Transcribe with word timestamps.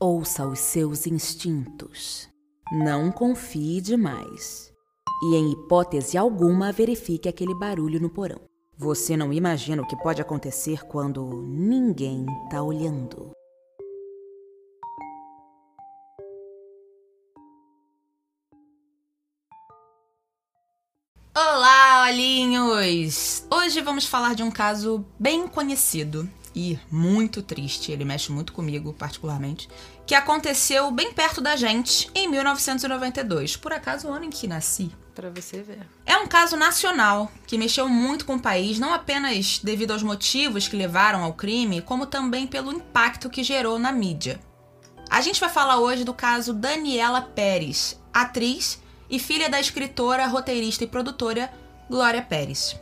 Ouça 0.00 0.46
os 0.46 0.60
seus 0.60 1.08
instintos. 1.08 2.28
Não 2.70 3.10
confie 3.10 3.80
demais. 3.80 4.72
E, 5.24 5.34
em 5.34 5.50
hipótese 5.50 6.16
alguma, 6.16 6.70
verifique 6.70 7.28
aquele 7.28 7.52
barulho 7.52 8.00
no 8.00 8.08
porão. 8.08 8.40
Você 8.76 9.16
não 9.16 9.32
imagina 9.32 9.82
o 9.82 9.86
que 9.88 9.96
pode 9.96 10.22
acontecer 10.22 10.86
quando 10.86 11.42
ninguém 11.48 12.26
está 12.44 12.62
olhando. 12.62 13.32
Olá, 21.36 22.04
olhinhos! 22.08 23.44
Hoje 23.52 23.80
vamos 23.80 24.06
falar 24.06 24.36
de 24.36 24.44
um 24.44 24.50
caso 24.52 25.04
bem 25.18 25.48
conhecido 25.48 26.30
e 26.58 26.76
muito 26.90 27.40
triste, 27.40 27.92
ele 27.92 28.04
mexe 28.04 28.32
muito 28.32 28.52
comigo 28.52 28.92
particularmente, 28.92 29.68
que 30.04 30.12
aconteceu 30.12 30.90
bem 30.90 31.12
perto 31.12 31.40
da 31.40 31.54
gente 31.54 32.10
em 32.12 32.26
1992, 32.26 33.56
por 33.56 33.72
acaso 33.72 34.08
o 34.08 34.12
ano 34.12 34.24
em 34.24 34.30
que 34.30 34.48
nasci. 34.48 34.90
Você 35.34 35.62
ver. 35.62 35.80
É 36.06 36.16
um 36.16 36.28
caso 36.28 36.56
nacional 36.56 37.30
que 37.44 37.58
mexeu 37.58 37.88
muito 37.88 38.24
com 38.24 38.36
o 38.36 38.40
país, 38.40 38.78
não 38.78 38.94
apenas 38.94 39.58
devido 39.58 39.90
aos 39.90 40.02
motivos 40.02 40.68
que 40.68 40.76
levaram 40.76 41.24
ao 41.24 41.32
crime, 41.32 41.82
como 41.82 42.06
também 42.06 42.46
pelo 42.46 42.72
impacto 42.72 43.28
que 43.28 43.42
gerou 43.42 43.80
na 43.80 43.90
mídia. 43.90 44.40
A 45.10 45.20
gente 45.20 45.40
vai 45.40 45.48
falar 45.48 45.78
hoje 45.78 46.04
do 46.04 46.14
caso 46.14 46.52
Daniela 46.52 47.20
Pérez, 47.20 48.00
atriz 48.14 48.80
e 49.10 49.18
filha 49.18 49.48
da 49.48 49.58
escritora, 49.60 50.26
roteirista 50.26 50.84
e 50.84 50.88
produtora 50.88 51.52
Glória 51.90 52.22
Pérez. 52.22 52.76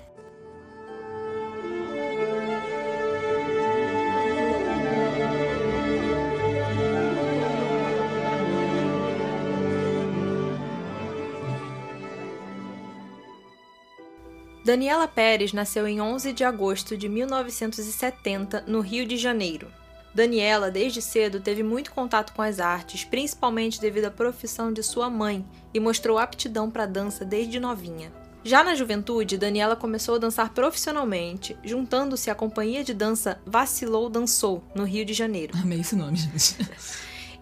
Daniela 14.67 15.07
Pérez 15.07 15.53
nasceu 15.53 15.87
em 15.87 16.01
11 16.01 16.33
de 16.33 16.43
agosto 16.43 16.97
de 16.97 17.09
1970, 17.09 18.65
no 18.67 18.81
Rio 18.81 19.07
de 19.07 19.17
Janeiro. 19.17 19.69
Daniela, 20.13 20.73
desde 20.73 21.01
cedo, 21.01 21.39
teve 21.39 21.63
muito 21.63 21.93
contato 21.93 22.33
com 22.33 22.43
as 22.43 22.59
artes, 22.59 23.05
principalmente 23.05 23.81
devido 23.81 24.07
à 24.07 24.11
profissão 24.11 24.73
de 24.73 24.83
sua 24.83 25.09
mãe, 25.09 25.47
e 25.73 25.79
mostrou 25.79 26.19
aptidão 26.19 26.69
para 26.69 26.85
dança 26.85 27.25
desde 27.25 27.61
novinha. 27.61 28.13
Já 28.43 28.65
na 28.65 28.75
juventude, 28.75 29.39
Daniela 29.39 29.77
começou 29.77 30.17
a 30.17 30.19
dançar 30.19 30.53
profissionalmente, 30.53 31.57
juntando-se 31.63 32.29
à 32.29 32.35
companhia 32.35 32.83
de 32.83 32.93
dança 32.93 33.41
Vacilou 33.47 34.11
Dançou, 34.11 34.65
no 34.75 34.83
Rio 34.83 35.05
de 35.05 35.13
Janeiro. 35.13 35.57
Amei 35.63 35.79
esse 35.79 35.95
nome, 35.95 36.17
gente. 36.17 36.57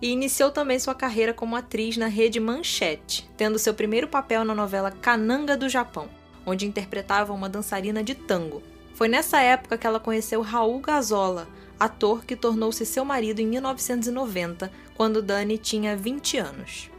e 0.02 0.10
iniciou 0.10 0.50
também 0.50 0.78
sua 0.78 0.94
carreira 0.94 1.32
como 1.32 1.56
atriz 1.56 1.96
na 1.96 2.06
rede 2.06 2.38
Manchete, 2.38 3.26
tendo 3.34 3.58
seu 3.58 3.72
primeiro 3.72 4.08
papel 4.08 4.44
na 4.44 4.54
novela 4.54 4.90
Cananga 4.90 5.56
do 5.56 5.70
Japão 5.70 6.06
onde 6.46 6.66
interpretava 6.66 7.32
uma 7.32 7.48
dançarina 7.48 8.02
de 8.02 8.14
tango. 8.14 8.62
Foi 8.94 9.08
nessa 9.08 9.40
época 9.40 9.76
que 9.76 9.86
ela 9.86 9.98
conheceu 9.98 10.40
Raul 10.40 10.80
Gazola, 10.80 11.48
ator 11.78 12.24
que 12.24 12.36
tornou-se 12.36 12.86
seu 12.86 13.04
marido 13.04 13.40
em 13.40 13.46
1990, 13.46 14.70
quando 14.94 15.22
Dani 15.22 15.58
tinha 15.58 15.96
20 15.96 16.38
anos. 16.38 16.90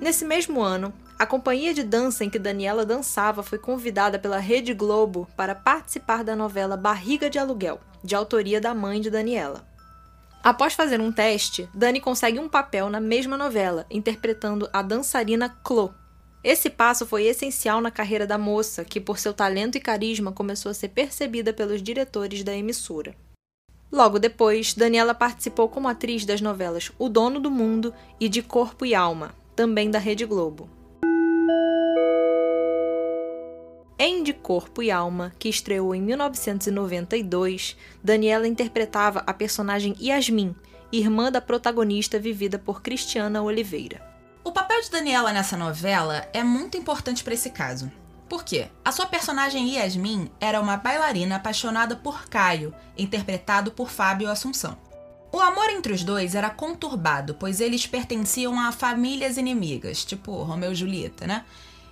Nesse 0.00 0.24
mesmo 0.24 0.60
ano, 0.60 0.92
a 1.18 1.26
companhia 1.26 1.74
de 1.74 1.82
dança 1.82 2.24
em 2.24 2.30
que 2.30 2.38
Daniela 2.38 2.86
dançava 2.86 3.42
foi 3.42 3.58
convidada 3.58 4.18
pela 4.18 4.38
Rede 4.38 4.72
Globo 4.72 5.28
para 5.36 5.54
participar 5.54 6.24
da 6.24 6.34
novela 6.34 6.76
Barriga 6.76 7.28
de 7.28 7.38
Aluguel, 7.38 7.78
de 8.02 8.14
autoria 8.14 8.60
da 8.60 8.74
mãe 8.74 9.00
de 9.00 9.10
Daniela. 9.10 9.68
Após 10.42 10.72
fazer 10.72 10.98
um 10.98 11.12
teste, 11.12 11.68
Dani 11.74 12.00
consegue 12.00 12.38
um 12.38 12.48
papel 12.48 12.88
na 12.88 12.98
mesma 12.98 13.36
novela, 13.36 13.84
interpretando 13.90 14.70
a 14.72 14.80
dançarina 14.80 15.54
Clo, 15.62 15.94
esse 16.42 16.70
passo 16.70 17.04
foi 17.04 17.24
essencial 17.24 17.82
na 17.82 17.90
carreira 17.90 18.26
da 18.26 18.38
moça, 18.38 18.82
que 18.82 18.98
por 18.98 19.18
seu 19.18 19.34
talento 19.34 19.76
e 19.76 19.80
carisma 19.80 20.32
começou 20.32 20.70
a 20.70 20.74
ser 20.74 20.88
percebida 20.88 21.52
pelos 21.52 21.82
diretores 21.82 22.42
da 22.42 22.56
emissora. 22.56 23.14
Logo 23.92 24.18
depois, 24.18 24.72
Daniela 24.72 25.14
participou 25.14 25.68
como 25.68 25.88
atriz 25.88 26.24
das 26.24 26.40
novelas 26.40 26.90
O 26.98 27.08
Dono 27.08 27.40
do 27.40 27.50
Mundo 27.50 27.92
e 28.18 28.28
De 28.28 28.40
Corpo 28.40 28.86
e 28.86 28.94
Alma, 28.94 29.34
também 29.54 29.90
da 29.90 29.98
Rede 29.98 30.24
Globo. 30.24 30.70
Em 33.98 34.22
De 34.22 34.32
Corpo 34.32 34.82
e 34.82 34.90
Alma, 34.90 35.34
que 35.38 35.50
estreou 35.50 35.94
em 35.94 36.00
1992, 36.00 37.76
Daniela 38.02 38.48
interpretava 38.48 39.22
a 39.26 39.34
personagem 39.34 39.94
Yasmin, 40.00 40.54
irmã 40.90 41.30
da 41.30 41.40
protagonista 41.42 42.18
vivida 42.18 42.58
por 42.58 42.80
Cristiana 42.80 43.42
Oliveira. 43.42 44.09
Papel 44.80 44.92
de 44.92 44.98
Daniela 44.98 45.30
nessa 45.30 45.58
novela 45.58 46.26
é 46.32 46.42
muito 46.42 46.74
importante 46.78 47.22
para 47.22 47.34
esse 47.34 47.50
caso. 47.50 47.92
Por 48.26 48.42
quê? 48.42 48.68
A 48.82 48.90
sua 48.90 49.04
personagem 49.04 49.74
Yasmin 49.74 50.30
era 50.40 50.58
uma 50.58 50.78
bailarina 50.78 51.36
apaixonada 51.36 51.96
por 51.96 52.26
Caio, 52.30 52.74
interpretado 52.96 53.72
por 53.72 53.90
Fábio 53.90 54.30
Assunção. 54.30 54.78
O 55.30 55.38
amor 55.38 55.68
entre 55.68 55.92
os 55.92 56.02
dois 56.02 56.34
era 56.34 56.48
conturbado, 56.48 57.34
pois 57.34 57.60
eles 57.60 57.86
pertenciam 57.86 58.58
a 58.58 58.72
famílias 58.72 59.36
inimigas, 59.36 60.02
tipo 60.02 60.42
Romeu 60.44 60.72
e 60.72 60.76
Julieta, 60.76 61.26
né? 61.26 61.44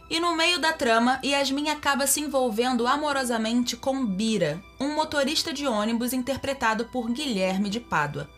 E 0.08 0.18
no 0.18 0.34
meio 0.34 0.58
da 0.58 0.72
trama, 0.72 1.20
Yasmin 1.22 1.68
acaba 1.68 2.06
se 2.06 2.22
envolvendo 2.22 2.86
amorosamente 2.86 3.76
com 3.76 4.06
Bira, 4.06 4.62
um 4.80 4.94
motorista 4.94 5.52
de 5.52 5.66
ônibus 5.66 6.14
interpretado 6.14 6.86
por 6.86 7.10
Guilherme 7.10 7.68
de 7.68 7.80
Pádua. 7.80 8.30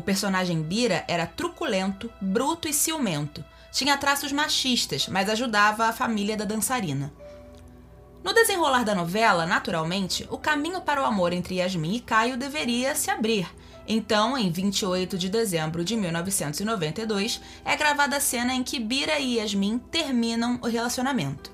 O 0.00 0.02
personagem 0.02 0.62
Bira 0.62 1.04
era 1.06 1.26
truculento, 1.26 2.10
bruto 2.22 2.66
e 2.66 2.72
ciumento. 2.72 3.44
Tinha 3.70 3.98
traços 3.98 4.32
machistas, 4.32 5.06
mas 5.06 5.28
ajudava 5.28 5.84
a 5.84 5.92
família 5.92 6.38
da 6.38 6.46
dançarina. 6.46 7.12
No 8.24 8.32
desenrolar 8.32 8.82
da 8.82 8.94
novela, 8.94 9.44
naturalmente, 9.44 10.26
o 10.30 10.38
caminho 10.38 10.80
para 10.80 11.02
o 11.02 11.04
amor 11.04 11.34
entre 11.34 11.56
Yasmin 11.56 11.96
e 11.96 12.00
Caio 12.00 12.38
deveria 12.38 12.94
se 12.94 13.10
abrir. 13.10 13.46
Então, 13.86 14.38
em 14.38 14.50
28 14.50 15.18
de 15.18 15.28
dezembro 15.28 15.84
de 15.84 15.94
1992, 15.96 17.38
é 17.62 17.76
gravada 17.76 18.16
a 18.16 18.20
cena 18.20 18.54
em 18.54 18.64
que 18.64 18.80
Bira 18.80 19.18
e 19.18 19.36
Yasmin 19.36 19.76
terminam 19.90 20.58
o 20.62 20.66
relacionamento. 20.66 21.52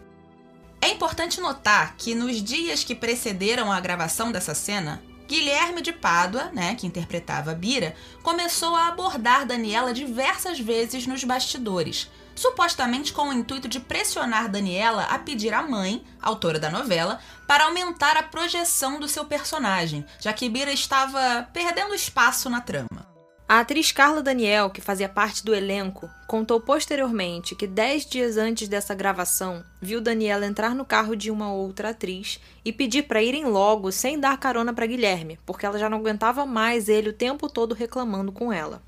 É 0.80 0.90
importante 0.90 1.40
notar 1.40 1.96
que 1.96 2.14
nos 2.14 2.40
dias 2.40 2.84
que 2.84 2.94
precederam 2.94 3.72
a 3.72 3.80
gravação 3.80 4.30
dessa 4.30 4.54
cena, 4.54 5.02
Guilherme 5.26 5.82
de 5.82 5.92
Pádua, 5.92 6.50
né, 6.52 6.74
que 6.74 6.86
interpretava 6.86 7.54
Bira, 7.54 7.94
começou 8.22 8.74
a 8.74 8.88
abordar 8.88 9.44
Daniela 9.44 9.92
diversas 9.92 10.60
vezes 10.60 11.06
nos 11.06 11.24
bastidores, 11.24 12.10
supostamente 12.34 13.12
com 13.12 13.28
o 13.28 13.32
intuito 13.32 13.66
de 13.68 13.80
pressionar 13.80 14.48
Daniela 14.48 15.04
a 15.04 15.18
pedir 15.18 15.52
à 15.52 15.62
mãe, 15.62 16.04
autora 16.20 16.58
da 16.58 16.70
novela, 16.70 17.18
para 17.46 17.64
aumentar 17.64 18.16
a 18.16 18.22
projeção 18.22 19.00
do 19.00 19.08
seu 19.08 19.24
personagem, 19.24 20.04
já 20.20 20.32
que 20.32 20.48
Bira 20.48 20.72
estava 20.72 21.48
perdendo 21.52 21.94
espaço 21.94 22.48
na 22.48 22.60
trama. 22.60 23.15
A 23.48 23.60
atriz 23.60 23.92
Carla 23.92 24.24
Daniel, 24.24 24.70
que 24.70 24.80
fazia 24.80 25.08
parte 25.08 25.44
do 25.44 25.54
elenco, 25.54 26.10
contou 26.26 26.60
posteriormente 26.60 27.54
que 27.54 27.64
dez 27.64 28.04
dias 28.04 28.36
antes 28.36 28.66
dessa 28.66 28.92
gravação, 28.92 29.64
viu 29.80 30.00
Daniela 30.00 30.44
entrar 30.44 30.74
no 30.74 30.84
carro 30.84 31.14
de 31.14 31.30
uma 31.30 31.52
outra 31.52 31.90
atriz 31.90 32.40
e 32.64 32.72
pedir 32.72 33.04
para 33.04 33.22
irem 33.22 33.44
logo 33.44 33.92
sem 33.92 34.18
dar 34.18 34.36
carona 34.36 34.74
para 34.74 34.84
Guilherme, 34.84 35.38
porque 35.46 35.64
ela 35.64 35.78
já 35.78 35.88
não 35.88 35.98
aguentava 35.98 36.44
mais 36.44 36.88
ele 36.88 37.10
o 37.10 37.12
tempo 37.12 37.48
todo 37.48 37.72
reclamando 37.72 38.32
com 38.32 38.52
ela. 38.52 38.82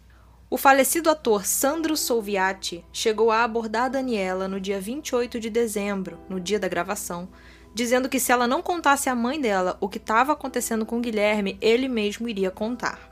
O 0.51 0.57
falecido 0.57 1.09
ator 1.09 1.47
Sandro 1.47 1.97
Solviati 1.97 2.85
chegou 2.93 3.31
a 3.31 3.45
abordar 3.45 3.89
Daniela 3.89 4.49
no 4.49 4.61
dia 4.61 4.81
28 4.81 5.39
de 5.39 5.51
dezembro, 5.51 6.19
no 6.29 6.41
dia 6.41 6.59
da 6.59 6.67
gravação, 6.67 7.29
dizendo 7.73 8.09
que 8.09 8.19
se 8.19 8.33
ela 8.33 8.49
não 8.49 8.61
contasse 8.61 9.09
à 9.09 9.15
mãe 9.15 9.41
dela 9.41 9.79
o 9.81 9.89
que 9.89 9.99
estava 9.99 10.33
acontecendo 10.33 10.85
com 10.85 11.01
Guilherme, 11.01 11.57
ele 11.61 11.87
mesmo 11.87 12.29
iria 12.29 12.51
contar. 12.51 13.09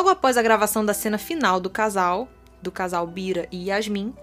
Logo 0.00 0.08
após 0.08 0.38
a 0.38 0.42
gravação 0.42 0.82
da 0.82 0.94
cena 0.94 1.18
final 1.18 1.60
do 1.60 1.68
casal, 1.68 2.26
do 2.62 2.72
casal 2.72 3.06
Bira 3.06 3.46
e 3.52 3.68
Yasmin, 3.68 4.14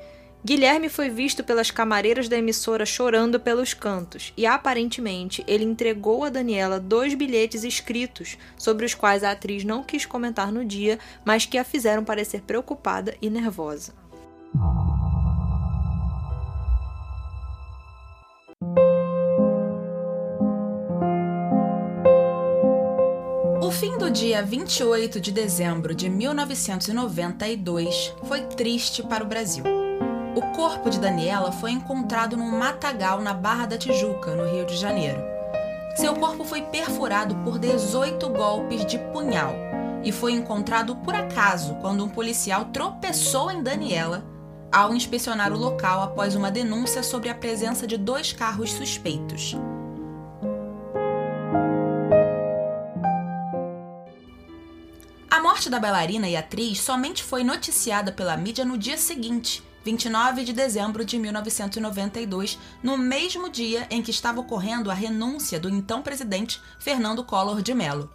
Guilherme 0.43 0.89
foi 0.89 1.07
visto 1.07 1.43
pelas 1.43 1.69
camareiras 1.69 2.27
da 2.27 2.35
emissora 2.35 2.83
chorando 2.83 3.39
pelos 3.39 3.75
cantos 3.75 4.33
e 4.35 4.43
aparentemente 4.47 5.43
ele 5.47 5.63
entregou 5.63 6.23
a 6.23 6.29
Daniela 6.29 6.79
dois 6.79 7.13
bilhetes 7.13 7.63
escritos 7.63 8.39
sobre 8.57 8.87
os 8.87 8.95
quais 8.95 9.23
a 9.23 9.29
atriz 9.29 9.63
não 9.63 9.83
quis 9.83 10.03
comentar 10.03 10.51
no 10.51 10.65
dia, 10.65 10.97
mas 11.23 11.45
que 11.45 11.59
a 11.59 11.63
fizeram 11.63 12.03
parecer 12.03 12.41
preocupada 12.41 13.15
e 13.21 13.29
nervosa. 13.29 13.93
Fim 23.71 23.97
do 23.97 24.09
dia 24.09 24.43
28 24.43 25.19
de 25.19 25.31
dezembro 25.31 25.95
de 25.95 26.09
1992 26.09 28.13
foi 28.23 28.41
triste 28.41 29.01
para 29.01 29.23
o 29.23 29.27
Brasil. 29.27 29.63
O 30.35 30.41
corpo 30.55 30.89
de 30.89 30.99
Daniela 30.99 31.51
foi 31.51 31.71
encontrado 31.71 32.37
num 32.37 32.51
matagal 32.51 33.19
na 33.19 33.33
Barra 33.33 33.65
da 33.65 33.77
Tijuca, 33.77 34.35
no 34.35 34.49
Rio 34.49 34.65
de 34.65 34.77
Janeiro. 34.77 35.19
Seu 35.95 36.13
corpo 36.13 36.43
foi 36.43 36.61
perfurado 36.61 37.35
por 37.37 37.57
18 37.57 38.29
golpes 38.29 38.85
de 38.85 38.99
punhal 39.11 39.55
e 40.03 40.11
foi 40.11 40.33
encontrado 40.33 40.95
por 40.97 41.15
acaso 41.15 41.75
quando 41.81 42.05
um 42.05 42.09
policial 42.09 42.65
tropeçou 42.65 43.49
em 43.49 43.63
Daniela 43.63 44.23
ao 44.71 44.93
inspecionar 44.93 45.51
o 45.51 45.57
local 45.57 46.03
após 46.03 46.35
uma 46.35 46.51
denúncia 46.51 47.01
sobre 47.01 47.29
a 47.29 47.35
presença 47.35 47.87
de 47.87 47.97
dois 47.97 48.31
carros 48.31 48.71
suspeitos. 48.71 49.55
Morte 55.67 55.69
da 55.69 55.79
bailarina 55.79 56.29
e 56.29 56.35
atriz 56.37 56.79
somente 56.79 57.23
foi 57.23 57.43
noticiada 57.43 58.11
pela 58.11 58.37
mídia 58.37 58.63
no 58.63 58.77
dia 58.77 58.97
seguinte, 58.97 59.61
29 59.83 60.45
de 60.45 60.53
dezembro 60.53 61.03
de 61.03 61.19
1992, 61.19 62.57
no 62.81 62.97
mesmo 62.97 63.49
dia 63.49 63.85
em 63.89 64.01
que 64.01 64.11
estava 64.11 64.39
ocorrendo 64.39 64.89
a 64.89 64.93
renúncia 64.93 65.59
do 65.59 65.69
então 65.69 66.01
presidente 66.01 66.61
Fernando 66.79 67.23
Collor 67.23 67.61
de 67.61 67.73
Mello. 67.73 68.09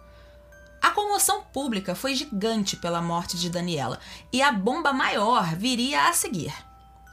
A 0.81 0.89
comoção 0.89 1.43
pública 1.53 1.93
foi 1.93 2.15
gigante 2.15 2.75
pela 2.75 3.01
morte 3.01 3.37
de 3.37 3.49
Daniela 3.49 3.99
e 4.31 4.41
a 4.41 4.51
bomba 4.51 4.91
maior 4.91 5.55
viria 5.55 6.09
a 6.09 6.13
seguir. 6.13 6.53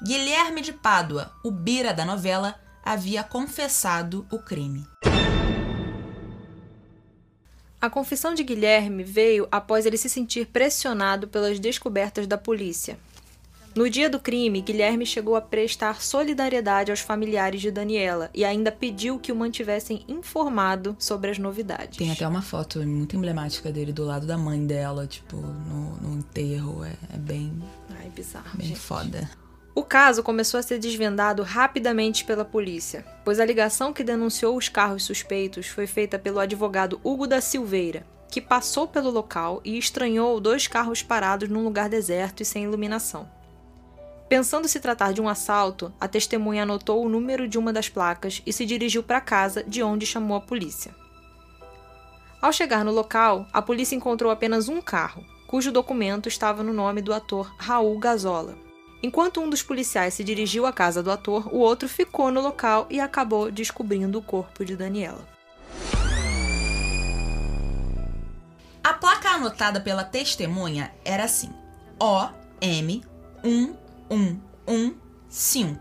Guilherme 0.02 0.62
de 0.62 0.72
Pádua, 0.72 1.32
o 1.44 1.50
Bira 1.50 1.92
da 1.92 2.04
novela, 2.04 2.54
havia 2.82 3.22
confessado 3.22 4.26
o 4.30 4.38
crime. 4.38 4.86
A 7.80 7.88
confissão 7.88 8.34
de 8.34 8.42
Guilherme 8.42 9.02
veio 9.02 9.48
após 9.50 9.86
ele 9.86 9.96
se 9.96 10.10
sentir 10.10 10.46
pressionado 10.46 11.26
pelas 11.26 11.58
descobertas 11.58 12.26
da 12.26 12.36
polícia. 12.36 12.98
No 13.74 13.88
dia 13.88 14.10
do 14.10 14.18
crime, 14.18 14.60
Guilherme 14.60 15.06
chegou 15.06 15.34
a 15.34 15.40
prestar 15.40 16.02
solidariedade 16.02 16.90
aos 16.90 17.00
familiares 17.00 17.60
de 17.60 17.70
Daniela 17.70 18.28
e 18.34 18.44
ainda 18.44 18.70
pediu 18.70 19.18
que 19.18 19.32
o 19.32 19.36
mantivessem 19.36 20.04
informado 20.08 20.94
sobre 20.98 21.30
as 21.30 21.38
novidades. 21.38 21.96
Tem 21.96 22.10
até 22.10 22.26
uma 22.28 22.42
foto 22.42 22.80
muito 22.80 23.16
emblemática 23.16 23.72
dele 23.72 23.92
do 23.92 24.04
lado 24.04 24.26
da 24.26 24.36
mãe 24.36 24.66
dela, 24.66 25.06
tipo, 25.06 25.36
no, 25.36 25.96
no 26.02 26.18
enterro. 26.18 26.84
É, 26.84 26.92
é, 27.14 27.16
bem. 27.16 27.62
Ai, 27.98 28.10
bizarro. 28.10 28.58
Bem 28.58 28.68
gente. 28.68 28.80
foda. 28.80 29.30
O 29.74 29.84
caso 29.84 30.22
começou 30.22 30.58
a 30.58 30.62
ser 30.62 30.78
desvendado 30.78 31.42
rapidamente 31.42 32.24
pela 32.24 32.44
polícia, 32.44 33.06
pois 33.24 33.38
a 33.38 33.44
ligação 33.44 33.92
que 33.92 34.02
denunciou 34.02 34.56
os 34.56 34.68
carros 34.68 35.04
suspeitos 35.04 35.68
foi 35.68 35.86
feita 35.86 36.18
pelo 36.18 36.40
advogado 36.40 37.00
Hugo 37.04 37.26
da 37.26 37.40
Silveira, 37.40 38.04
que 38.28 38.40
passou 38.40 38.88
pelo 38.88 39.10
local 39.10 39.60
e 39.64 39.78
estranhou 39.78 40.40
dois 40.40 40.66
carros 40.66 41.02
parados 41.02 41.48
num 41.48 41.64
lugar 41.64 41.88
deserto 41.88 42.42
e 42.42 42.44
sem 42.44 42.64
iluminação. 42.64 43.28
Pensando 44.28 44.68
se 44.68 44.80
tratar 44.80 45.12
de 45.12 45.20
um 45.20 45.28
assalto, 45.28 45.92
a 46.00 46.06
testemunha 46.06 46.62
anotou 46.62 47.04
o 47.04 47.08
número 47.08 47.48
de 47.48 47.58
uma 47.58 47.72
das 47.72 47.88
placas 47.88 48.42
e 48.46 48.52
se 48.52 48.64
dirigiu 48.64 49.02
para 49.02 49.20
casa, 49.20 49.62
de 49.64 49.82
onde 49.82 50.06
chamou 50.06 50.36
a 50.36 50.40
polícia. 50.40 50.94
Ao 52.40 52.52
chegar 52.52 52.84
no 52.84 52.92
local, 52.92 53.46
a 53.52 53.60
polícia 53.60 53.96
encontrou 53.96 54.30
apenas 54.30 54.68
um 54.68 54.80
carro, 54.80 55.24
cujo 55.46 55.72
documento 55.72 56.28
estava 56.28 56.62
no 56.62 56.72
nome 56.72 57.02
do 57.02 57.12
ator 57.12 57.52
Raul 57.58 57.98
Gazola. 57.98 58.69
Enquanto 59.02 59.40
um 59.40 59.48
dos 59.48 59.62
policiais 59.62 60.14
se 60.14 60.22
dirigiu 60.22 60.66
à 60.66 60.72
casa 60.72 61.02
do 61.02 61.10
ator, 61.10 61.48
o 61.52 61.58
outro 61.58 61.88
ficou 61.88 62.30
no 62.30 62.40
local 62.40 62.86
e 62.90 63.00
acabou 63.00 63.50
descobrindo 63.50 64.18
o 64.18 64.22
corpo 64.22 64.64
de 64.64 64.76
Daniela. 64.76 65.26
A 68.84 68.92
placa 68.92 69.30
anotada 69.30 69.80
pela 69.80 70.04
testemunha 70.04 70.92
era 71.02 71.24
assim: 71.24 71.50
O 71.98 72.28
M 72.60 73.02
1 73.42 73.74
115. 74.66 75.78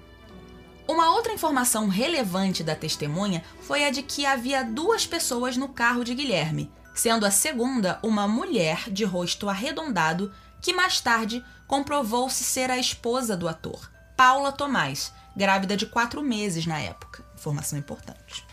Uma 0.88 1.12
outra 1.12 1.32
informação 1.32 1.86
relevante 1.86 2.64
da 2.64 2.74
testemunha 2.74 3.44
foi 3.60 3.84
a 3.84 3.92
de 3.92 4.02
que 4.02 4.26
havia 4.26 4.64
duas 4.64 5.06
pessoas 5.06 5.56
no 5.56 5.68
carro 5.68 6.02
de 6.02 6.12
Guilherme, 6.12 6.72
sendo 6.92 7.24
a 7.24 7.30
segunda 7.30 8.00
uma 8.02 8.26
mulher 8.26 8.90
de 8.90 9.04
rosto 9.04 9.48
arredondado 9.48 10.34
que 10.60 10.72
mais 10.72 11.00
tarde 11.00 11.44
comprovou-se 11.68 12.42
ser 12.42 12.68
a 12.68 12.78
esposa 12.78 13.36
do 13.36 13.46
ator, 13.46 13.88
Paula 14.16 14.50
Tomás, 14.50 15.12
grávida 15.36 15.76
de 15.76 15.86
quatro 15.86 16.20
meses 16.20 16.66
na 16.66 16.80
época. 16.80 17.24
Informação 17.36 17.78
importante. 17.78 18.44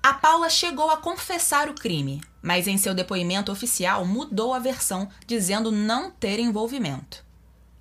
A 0.00 0.14
Paula 0.14 0.48
chegou 0.48 0.88
a 0.88 0.98
confessar 0.98 1.68
o 1.68 1.74
crime, 1.74 2.22
mas 2.44 2.68
em 2.68 2.76
seu 2.76 2.92
depoimento 2.94 3.50
oficial 3.50 4.04
mudou 4.04 4.52
a 4.52 4.58
versão, 4.58 5.08
dizendo 5.26 5.72
não 5.72 6.10
ter 6.10 6.38
envolvimento. 6.38 7.24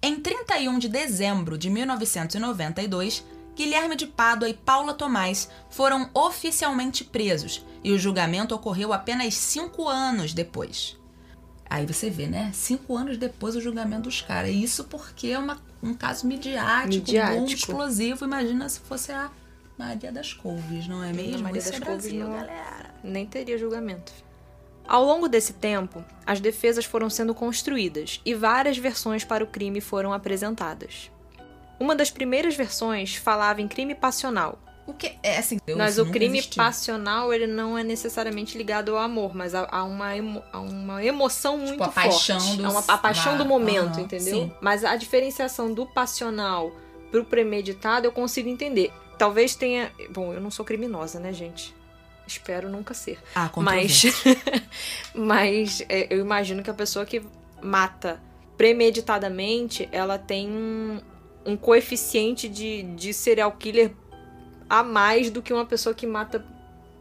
Em 0.01 0.15
31 0.21 0.79
de 0.79 0.87
dezembro 0.87 1.57
de 1.57 1.69
1992, 1.69 3.25
Guilherme 3.55 3.95
de 3.97 4.07
Pádua 4.07 4.47
e 4.47 4.53
Paula 4.53 4.93
Tomás 4.93 5.49
foram 5.69 6.09
oficialmente 6.13 7.03
presos 7.03 7.63
e 7.83 7.91
o 7.91 7.99
julgamento 7.99 8.55
ocorreu 8.55 8.93
apenas 8.93 9.33
cinco 9.35 9.87
anos 9.89 10.33
depois. 10.33 10.97
Aí 11.69 11.85
você 11.85 12.09
vê, 12.09 12.27
né? 12.27 12.49
Cinco 12.53 12.95
anos 12.95 13.17
depois 13.17 13.55
o 13.57 13.61
julgamento 13.61 14.03
dos 14.03 14.21
caras. 14.21 14.49
Isso 14.51 14.85
porque 14.85 15.27
é 15.27 15.37
uma, 15.39 15.59
um 15.81 15.93
caso 15.93 16.25
midiático, 16.25 16.87
Midiático. 16.87 17.39
boom, 17.41 17.45
explosivo. 17.47 18.25
Imagina 18.25 18.69
se 18.69 18.79
fosse 18.79 19.11
a 19.11 19.29
Maria 19.77 20.11
das 20.11 20.33
Couves, 20.33 20.87
não 20.87 21.03
é 21.03 21.11
mesmo? 21.11 21.43
Maria 21.43 21.59
Isso 21.59 21.71
das 21.71 21.81
é 21.81 21.85
Couves 21.85 22.03
Brasil, 22.05 22.23
não- 22.27 22.31
galera. 22.37 22.93
Nem 23.03 23.25
teria 23.25 23.57
julgamento. 23.57 24.11
Ao 24.87 25.03
longo 25.03 25.27
desse 25.29 25.53
tempo, 25.53 26.03
as 26.25 26.39
defesas 26.39 26.85
foram 26.85 27.09
sendo 27.09 27.33
construídas 27.33 28.19
e 28.25 28.33
várias 28.33 28.77
versões 28.77 29.23
para 29.23 29.43
o 29.43 29.47
crime 29.47 29.79
foram 29.81 30.11
apresentadas. 30.13 31.09
Uma 31.79 31.95
das 31.95 32.11
primeiras 32.11 32.55
versões 32.55 33.15
falava 33.15 33.61
em 33.61 33.67
crime 33.67 33.95
passional, 33.95 34.59
O 34.85 34.93
que 34.93 35.17
é 35.23 35.37
assim? 35.37 35.57
Deus 35.65 35.77
mas 35.77 35.97
o 35.97 36.05
crime 36.05 36.37
existiu. 36.39 36.61
passional 36.61 37.33
ele 37.33 37.47
não 37.47 37.77
é 37.77 37.83
necessariamente 37.83 38.57
ligado 38.57 38.95
ao 38.95 39.01
amor, 39.01 39.33
mas 39.33 39.55
a, 39.55 39.67
a 39.71 39.83
uma, 39.85 40.15
emo- 40.15 40.43
a 40.51 40.59
uma 40.59 41.03
emoção 41.03 41.57
muito 41.57 41.71
Tipo, 41.71 41.83
a 41.85 41.87
paixão 41.89 42.39
forte. 42.39 42.57
dos- 42.57 42.65
É 42.65 42.69
uma, 42.69 42.83
a 42.85 42.97
paixão 42.97 43.37
do 43.37 43.45
momento, 43.45 43.99
entendeu? 44.01 44.33
sim. 44.43 44.51
Mas 44.61 44.83
a 44.83 44.95
diferenciação 44.97 45.73
do 45.73 45.85
passional 45.85 46.71
pro 47.09 47.23
premeditado 47.23 48.05
eu 48.05 48.11
consigo 48.11 48.49
entender. 48.49 48.91
Talvez 49.17 49.55
tenha. 49.55 49.91
Bom, 50.11 50.33
eu 50.33 50.41
não 50.41 50.51
sou 50.51 50.65
criminosa, 50.65 51.19
né, 51.19 51.31
gente? 51.31 51.73
Espero 52.25 52.69
nunca 52.69 52.93
ser. 52.93 53.19
Ah, 53.35 53.49
Mas, 53.57 54.03
mas 55.13 55.83
é, 55.89 56.07
eu 56.13 56.19
imagino 56.19 56.63
que 56.63 56.69
a 56.69 56.73
pessoa 56.73 57.05
que 57.05 57.21
mata 57.61 58.19
premeditadamente, 58.57 59.87
ela 59.91 60.17
tem 60.17 60.49
um, 60.49 61.01
um 61.45 61.57
coeficiente 61.57 62.47
de, 62.47 62.83
de 62.83 63.13
serial 63.13 63.51
killer 63.53 63.91
a 64.69 64.83
mais 64.83 65.29
do 65.29 65.41
que 65.41 65.53
uma 65.53 65.65
pessoa 65.65 65.93
que 65.93 66.07
mata 66.07 66.43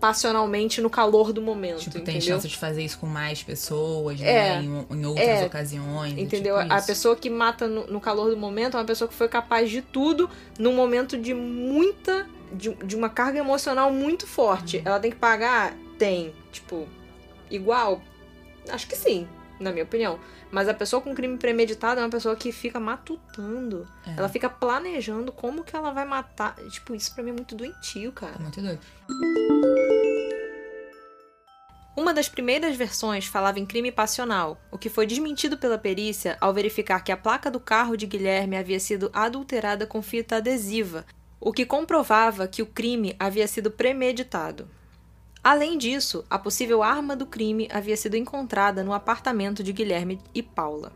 passionalmente 0.00 0.80
no 0.80 0.90
calor 0.90 1.32
do 1.32 1.40
momento, 1.40 1.78
Tipo, 1.78 1.92
tem 2.00 2.16
entendeu? 2.16 2.22
chance 2.34 2.48
de 2.48 2.56
fazer 2.58 2.82
isso 2.84 2.98
com 2.98 3.06
mais 3.06 3.40
pessoas, 3.44 4.20
É. 4.20 4.58
né? 4.60 4.62
Em, 4.90 4.96
em 4.98 5.06
outras 5.06 5.28
É. 5.28 5.44
ocasiões. 5.46 6.18
Entendeu? 6.18 6.58
tipo 6.58 6.72
a 6.72 6.78
isso. 6.78 6.86
pessoa 6.88 7.14
que 7.14 7.30
mata 7.30 7.68
no, 7.68 7.86
no 7.86 8.00
calor 8.00 8.28
do 8.30 8.36
momento 8.36 8.76
é 8.76 8.80
uma 8.80 8.86
pessoa 8.86 9.06
que 9.06 9.14
foi 9.14 9.28
capaz 9.28 9.70
de 9.70 9.80
tudo 9.80 10.28
num 10.58 10.74
momento 10.74 11.16
de 11.16 11.32
muita. 11.32 12.26
De, 12.54 12.74
de 12.74 12.96
uma 12.96 13.08
carga 13.08 13.38
emocional 13.38 13.92
muito 13.92 14.26
forte. 14.26 14.78
Uhum. 14.78 14.82
Ela 14.86 15.00
tem 15.00 15.10
que 15.10 15.16
pagar? 15.16 15.74
Tem. 15.98 16.34
Tipo, 16.50 16.88
igual? 17.50 18.00
Acho 18.68 18.86
que 18.86 18.96
sim, 18.96 19.28
na 19.58 19.72
minha 19.72 19.84
opinião. 19.84 20.18
Mas 20.50 20.68
a 20.68 20.74
pessoa 20.74 21.00
com 21.00 21.14
crime 21.14 21.38
premeditado 21.38 22.00
é 22.00 22.04
uma 22.04 22.10
pessoa 22.10 22.36
que 22.36 22.52
fica 22.52 22.78
matutando. 22.78 23.88
É. 24.06 24.18
Ela 24.18 24.28
fica 24.28 24.50
planejando 24.50 25.32
como 25.32 25.64
que 25.64 25.74
ela 25.74 25.92
vai 25.92 26.04
matar. 26.04 26.56
Tipo, 26.68 26.94
isso 26.94 27.14
pra 27.14 27.24
mim 27.24 27.30
é 27.30 27.34
muito 27.34 27.54
doentio, 27.54 28.12
cara. 28.12 28.34
É 28.38 28.42
muito 28.42 28.60
doido. 28.60 28.80
Uma 31.94 32.14
das 32.14 32.28
primeiras 32.28 32.74
versões 32.74 33.26
falava 33.26 33.58
em 33.58 33.66
crime 33.66 33.92
passional, 33.92 34.58
o 34.70 34.78
que 34.78 34.88
foi 34.88 35.06
desmentido 35.06 35.58
pela 35.58 35.76
perícia 35.76 36.38
ao 36.40 36.52
verificar 36.52 37.00
que 37.00 37.12
a 37.12 37.16
placa 37.18 37.50
do 37.50 37.60
carro 37.60 37.96
de 37.96 38.06
Guilherme 38.06 38.56
havia 38.56 38.80
sido 38.80 39.10
adulterada 39.12 39.86
com 39.86 40.00
fita 40.00 40.36
adesiva, 40.36 41.04
o 41.44 41.52
que 41.52 41.66
comprovava 41.66 42.46
que 42.46 42.62
o 42.62 42.66
crime 42.66 43.16
havia 43.18 43.48
sido 43.48 43.68
premeditado. 43.68 44.68
Além 45.42 45.76
disso, 45.76 46.24
a 46.30 46.38
possível 46.38 46.84
arma 46.84 47.16
do 47.16 47.26
crime 47.26 47.68
havia 47.72 47.96
sido 47.96 48.16
encontrada 48.16 48.84
no 48.84 48.92
apartamento 48.92 49.60
de 49.60 49.72
Guilherme 49.72 50.20
e 50.32 50.40
Paula. 50.40 50.92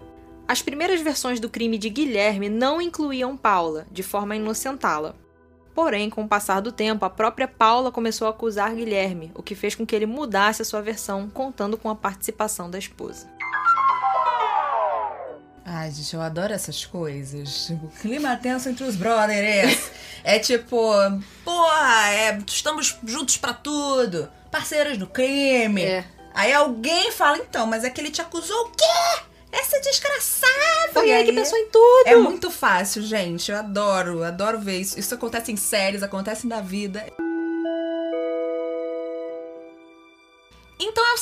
As 0.46 0.62
primeiras 0.62 1.00
versões 1.00 1.40
do 1.40 1.50
crime 1.50 1.76
de 1.76 1.88
Guilherme 1.90 2.48
não 2.48 2.80
incluíam 2.80 3.36
Paula, 3.36 3.88
de 3.90 4.04
forma 4.04 4.34
a 4.34 4.36
inocentá-la. 4.36 5.16
Porém, 5.74 6.08
com 6.08 6.22
o 6.22 6.28
passar 6.28 6.60
do 6.60 6.70
tempo, 6.70 7.04
a 7.04 7.10
própria 7.10 7.48
Paula 7.48 7.90
começou 7.90 8.28
a 8.28 8.30
acusar 8.30 8.72
Guilherme, 8.72 9.32
o 9.34 9.42
que 9.42 9.56
fez 9.56 9.74
com 9.74 9.84
que 9.84 9.96
ele 9.96 10.06
mudasse 10.06 10.62
a 10.62 10.64
sua 10.64 10.80
versão, 10.80 11.28
contando 11.28 11.76
com 11.76 11.90
a 11.90 11.96
participação 11.96 12.70
da 12.70 12.78
esposa. 12.78 13.28
Ai, 15.68 15.90
gente, 15.90 16.14
eu 16.14 16.22
adoro 16.22 16.52
essas 16.52 16.84
coisas. 16.84 17.66
Tipo, 17.66 17.88
clima 18.00 18.36
tenso 18.36 18.68
entre 18.68 18.84
os 18.84 18.94
brothers. 18.94 19.90
é 20.22 20.38
tipo, 20.38 20.92
porra, 21.44 22.10
é, 22.12 22.38
estamos 22.46 22.96
juntos 23.04 23.36
pra 23.36 23.52
tudo. 23.52 24.30
Parceiros 24.48 24.96
no 24.96 25.08
crime. 25.08 25.82
É. 25.82 26.04
Aí 26.32 26.52
alguém 26.52 27.10
fala, 27.10 27.38
então, 27.38 27.66
mas 27.66 27.82
é 27.82 27.90
que 27.90 28.00
ele 28.00 28.12
te 28.12 28.20
acusou 28.20 28.66
o 28.66 28.70
quê? 28.70 29.24
Essa 29.50 29.80
desgraçada! 29.80 30.92
Foi 30.92 31.10
ele 31.10 31.24
que 31.24 31.32
pensou 31.32 31.58
em 31.58 31.68
tudo. 31.68 32.06
É 32.06 32.14
muito 32.14 32.48
fácil, 32.48 33.02
gente. 33.02 33.50
Eu 33.50 33.58
adoro, 33.58 34.22
adoro 34.22 34.60
ver 34.60 34.80
isso. 34.80 35.00
Isso 35.00 35.14
acontece 35.14 35.50
em 35.50 35.56
séries, 35.56 36.02
acontece 36.02 36.46
na 36.46 36.60
vida. 36.60 37.04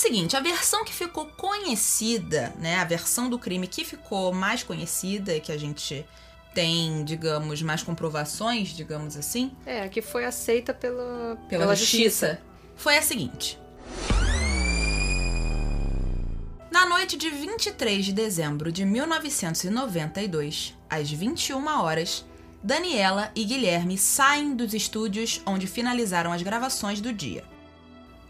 Seguinte, 0.04 0.36
a 0.36 0.40
versão 0.40 0.84
que 0.84 0.92
ficou 0.92 1.24
conhecida, 1.28 2.52
né, 2.58 2.76
a 2.76 2.84
versão 2.84 3.30
do 3.30 3.38
crime 3.38 3.66
que 3.66 3.84
ficou 3.84 4.34
mais 4.34 4.62
conhecida, 4.62 5.40
que 5.40 5.50
a 5.50 5.56
gente 5.56 6.06
tem, 6.52 7.02
digamos, 7.04 7.62
mais 7.62 7.82
comprovações, 7.82 8.68
digamos 8.68 9.16
assim, 9.16 9.50
É, 9.64 9.88
que 9.88 10.02
foi 10.02 10.26
aceita 10.26 10.74
pela, 10.74 11.36
pela, 11.48 11.74
justiça, 11.74 12.38
foi 12.76 12.98
a 12.98 13.02
seguinte. 13.02 13.58
Na 16.70 16.84
noite 16.86 17.16
de 17.16 17.30
23 17.30 18.04
de 18.04 18.12
dezembro 18.12 18.70
de 18.70 18.84
1992, 18.84 20.76
às 20.90 21.10
21 21.10 21.66
horas, 21.80 22.26
Daniela 22.62 23.32
e 23.34 23.42
Guilherme 23.42 23.96
saem 23.96 24.54
dos 24.54 24.74
estúdios 24.74 25.40
onde 25.46 25.66
finalizaram 25.66 26.30
as 26.30 26.42
gravações 26.42 27.00
do 27.00 27.10
dia. 27.12 27.53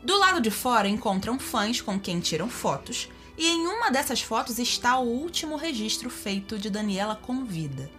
Do 0.04 0.18
lado 0.18 0.38
de 0.38 0.50
fora 0.50 0.86
encontram 0.86 1.38
fãs 1.38 1.80
com 1.80 1.98
quem 1.98 2.20
tiram 2.20 2.46
fotos, 2.46 3.08
e 3.38 3.48
em 3.48 3.66
uma 3.66 3.90
dessas 3.90 4.20
fotos 4.20 4.58
está 4.58 4.98
o 4.98 5.08
último 5.08 5.56
registro 5.56 6.10
feito 6.10 6.58
de 6.58 6.68
Daniela 6.68 7.16
com 7.16 7.44
vida. 7.44 7.90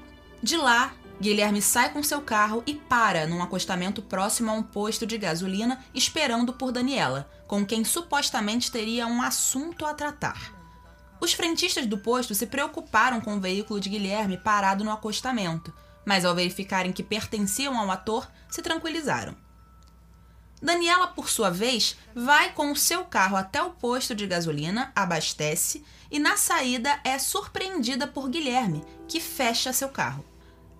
De 0.41 0.55
lá, 0.55 0.93
Guilherme 1.19 1.63
sai 1.63 1.91
com 1.91 2.03
seu 2.03 2.21
carro 2.21 2.61
e 2.67 2.75
para 2.75 3.25
num 3.25 3.41
acostamento 3.41 4.03
próximo 4.03 4.51
a 4.51 4.53
um 4.53 4.61
posto 4.61 5.03
de 5.05 5.17
gasolina, 5.17 5.83
esperando 5.95 6.53
por 6.53 6.71
Daniela, 6.71 7.27
com 7.47 7.65
quem 7.65 7.83
supostamente 7.83 8.71
teria 8.71 9.07
um 9.07 9.21
assunto 9.21 9.83
a 9.83 9.93
tratar. 9.93 10.53
Os 11.19 11.33
frentistas 11.33 11.87
do 11.87 11.97
posto 11.97 12.35
se 12.35 12.45
preocuparam 12.45 13.19
com 13.19 13.35
o 13.35 13.39
veículo 13.39 13.79
de 13.79 13.89
Guilherme 13.89 14.37
parado 14.37 14.83
no 14.83 14.91
acostamento, 14.91 15.73
mas 16.05 16.23
ao 16.23 16.35
verificarem 16.35 16.93
que 16.93 17.01
pertenciam 17.01 17.75
ao 17.79 17.89
ator, 17.89 18.29
se 18.47 18.61
tranquilizaram. 18.61 19.35
Daniela, 20.65 21.05
por 21.05 21.29
sua 21.29 21.51
vez, 21.51 21.95
vai 22.15 22.51
com 22.51 22.71
o 22.71 22.75
seu 22.75 23.05
carro 23.05 23.37
até 23.37 23.61
o 23.61 23.69
posto 23.69 24.15
de 24.15 24.25
gasolina, 24.25 24.91
abastece 24.95 25.85
e 26.09 26.17
na 26.17 26.37
saída 26.37 26.99
é 27.03 27.19
surpreendida 27.19 28.07
por 28.07 28.27
Guilherme, 28.27 28.83
que 29.07 29.19
fecha 29.19 29.71
seu 29.71 29.89
carro. 29.89 30.25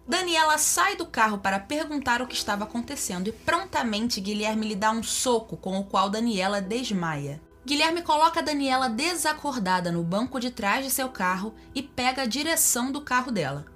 Daniela 0.08 0.58
sai 0.58 0.96
do 0.96 1.06
carro 1.06 1.38
para 1.38 1.60
perguntar 1.60 2.20
o 2.20 2.25
que 2.25 2.34
estava 2.34 2.63
acontecendo 2.63 3.27
e 3.27 3.32
prontamente 3.32 4.20
Guilherme 4.20 4.70
lhe 4.70 4.75
dá 4.75 4.89
um 4.89 5.04
soco 5.04 5.56
com 5.56 5.77
o 5.77 5.84
qual 5.84 6.10
Daniela 6.10 6.60
desmaia. 6.60 7.39
Guilherme 7.63 8.01
coloca 8.01 8.42
Daniela 8.42 8.89
desacordada 8.89 9.92
no 9.92 10.01
banco 10.01 10.39
de 10.39 10.50
trás 10.50 10.84
de 10.84 10.89
seu 10.89 11.10
carro 11.10 11.54
e 11.75 11.84
pega 11.84 12.24
a 12.24 12.27
direção 12.27 12.92
do 12.92 13.01
carro 13.01 13.32
dela. 13.32 13.68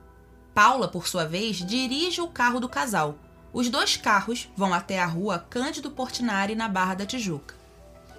Paula, 0.55 0.87
por 0.87 1.07
sua 1.07 1.25
vez, 1.25 1.57
dirige 1.57 2.19
o 2.19 2.27
carro 2.27 2.59
do 2.59 2.67
casal. 2.67 3.19
Os 3.51 3.69
dois 3.69 3.97
carros 3.97 4.49
vão 4.55 4.73
até 4.73 4.99
a 4.99 5.05
rua 5.05 5.45
Cândido 5.49 5.89
Portinari, 5.91 6.55
na 6.55 6.67
Barra 6.67 6.95
da 6.95 7.05
Tijuca. 7.05 7.55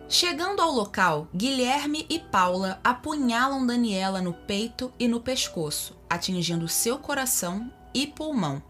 Chegando 0.09 0.61
ao 0.61 0.73
local, 0.73 1.29
Guilherme 1.33 2.05
e 2.11 2.19
Paula 2.19 2.81
apunhalam 2.83 3.65
Daniela 3.65 4.21
no 4.21 4.33
peito 4.33 4.93
e 4.99 5.07
no 5.07 5.21
pescoço, 5.21 5.97
atingindo 6.09 6.67
seu 6.67 6.99
coração 6.99 7.73
e 7.95 8.09
pulmão. 8.09 8.61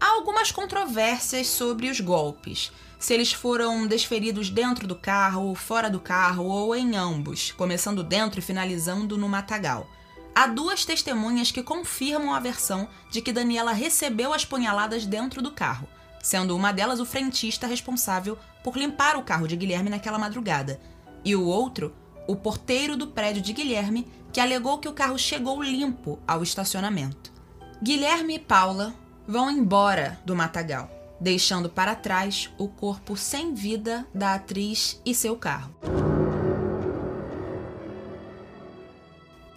Há 0.00 0.08
algumas 0.08 0.50
controvérsias 0.50 1.46
sobre 1.46 1.88
os 1.88 2.00
golpes, 2.00 2.72
se 2.98 3.14
eles 3.14 3.32
foram 3.32 3.86
desferidos 3.86 4.50
dentro 4.50 4.88
do 4.88 4.96
carro, 4.96 5.54
fora 5.54 5.88
do 5.88 6.00
carro 6.00 6.46
ou 6.46 6.74
em 6.74 6.96
ambos, 6.96 7.52
começando 7.52 8.02
dentro 8.02 8.40
e 8.40 8.42
finalizando 8.42 9.16
no 9.16 9.28
matagal. 9.28 9.86
Há 10.38 10.46
duas 10.46 10.84
testemunhas 10.84 11.50
que 11.50 11.62
confirmam 11.62 12.34
a 12.34 12.38
versão 12.38 12.86
de 13.10 13.22
que 13.22 13.32
Daniela 13.32 13.72
recebeu 13.72 14.34
as 14.34 14.44
punhaladas 14.44 15.06
dentro 15.06 15.40
do 15.40 15.50
carro, 15.50 15.88
sendo 16.22 16.54
uma 16.54 16.72
delas 16.72 17.00
o 17.00 17.06
frentista 17.06 17.66
responsável 17.66 18.36
por 18.62 18.76
limpar 18.76 19.16
o 19.16 19.22
carro 19.22 19.48
de 19.48 19.56
Guilherme 19.56 19.88
naquela 19.88 20.18
madrugada, 20.18 20.78
e 21.24 21.34
o 21.34 21.46
outro, 21.46 21.94
o 22.28 22.36
porteiro 22.36 22.98
do 22.98 23.06
prédio 23.06 23.40
de 23.40 23.54
Guilherme, 23.54 24.06
que 24.30 24.38
alegou 24.38 24.76
que 24.76 24.90
o 24.90 24.92
carro 24.92 25.18
chegou 25.18 25.62
limpo 25.62 26.18
ao 26.28 26.42
estacionamento. 26.42 27.32
Guilherme 27.82 28.34
e 28.34 28.38
Paula 28.38 28.94
vão 29.26 29.50
embora 29.50 30.20
do 30.26 30.36
matagal, 30.36 30.90
deixando 31.18 31.70
para 31.70 31.94
trás 31.94 32.50
o 32.58 32.68
corpo 32.68 33.16
sem 33.16 33.54
vida 33.54 34.06
da 34.14 34.34
atriz 34.34 35.00
e 35.02 35.14
seu 35.14 35.34
carro. 35.34 35.74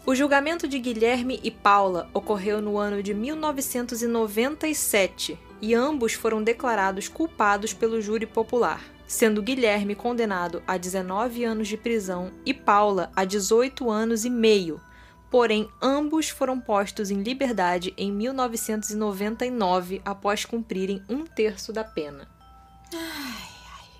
O 0.09 0.15
julgamento 0.15 0.67
de 0.67 0.79
Guilherme 0.79 1.39
e 1.43 1.51
Paula 1.51 2.09
ocorreu 2.15 2.63
no 2.63 2.79
ano 2.79 3.03
de 3.03 3.13
1997 3.13 5.37
e 5.61 5.75
ambos 5.75 6.13
foram 6.13 6.41
declarados 6.41 7.07
culpados 7.07 7.75
pelo 7.75 8.01
júri 8.01 8.25
popular, 8.25 8.81
sendo 9.05 9.43
Guilherme 9.43 9.93
condenado 9.93 10.63
a 10.65 10.77
19 10.77 11.43
anos 11.43 11.67
de 11.67 11.77
prisão 11.77 12.31
e 12.43 12.55
Paula 12.55 13.11
a 13.15 13.23
18 13.23 13.87
anos 13.87 14.25
e 14.25 14.31
meio. 14.31 14.81
Porém, 15.29 15.69
ambos 15.79 16.27
foram 16.27 16.59
postos 16.59 17.11
em 17.11 17.21
liberdade 17.21 17.93
em 17.95 18.11
1999 18.11 20.01
após 20.03 20.43
cumprirem 20.43 21.03
um 21.07 21.23
terço 21.23 21.71
da 21.71 21.83
pena. 21.83 22.27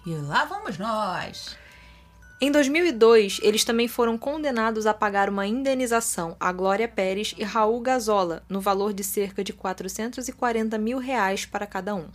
E 0.07 0.15
lá 0.15 0.45
vamos 0.45 0.79
nós! 0.79 1.55
Em 2.41 2.49
2002, 2.53 3.41
eles 3.43 3.65
também 3.65 3.89
foram 3.89 4.17
condenados 4.17 4.87
a 4.87 4.93
pagar 4.93 5.29
uma 5.29 5.45
indenização 5.45 6.37
a 6.39 6.53
Glória 6.53 6.87
Pérez 6.87 7.35
e 7.37 7.43
Raul 7.43 7.81
Gazola, 7.81 8.43
no 8.47 8.61
valor 8.61 8.93
de 8.93 9.03
cerca 9.03 9.43
de 9.43 9.51
440 9.51 10.77
mil 10.77 10.99
reais 10.99 11.45
para 11.45 11.67
cada 11.67 11.93
um. 11.93 12.07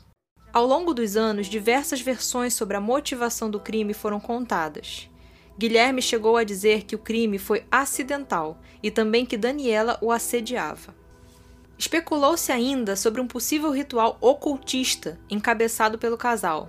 Ao 0.51 0.65
longo 0.65 0.95
dos 0.95 1.15
anos, 1.15 1.47
diversas 1.47 2.01
versões 2.01 2.55
sobre 2.55 2.75
a 2.75 2.81
motivação 2.81 3.51
do 3.51 3.61
crime 3.61 3.93
foram 3.93 4.19
contadas. 4.19 5.11
Guilherme 5.59 6.01
chegou 6.01 6.39
a 6.39 6.45
dizer 6.45 6.85
que 6.85 6.97
o 6.97 7.01
crime 7.01 7.39
foi 7.39 7.67
acidental 7.71 8.59
e 8.83 8.91
também 8.91 9.27
que 9.27 9.37
Daniela 9.37 9.99
o 10.01 10.11
assediava. 10.11 10.95
Especulou-se 11.79 12.51
ainda 12.53 12.97
sobre 12.97 13.21
um 13.21 13.27
possível 13.27 13.71
ritual 13.71 14.17
ocultista 14.21 15.19
encabeçado 15.29 15.99
pelo 15.99 16.17
casal. 16.17 16.69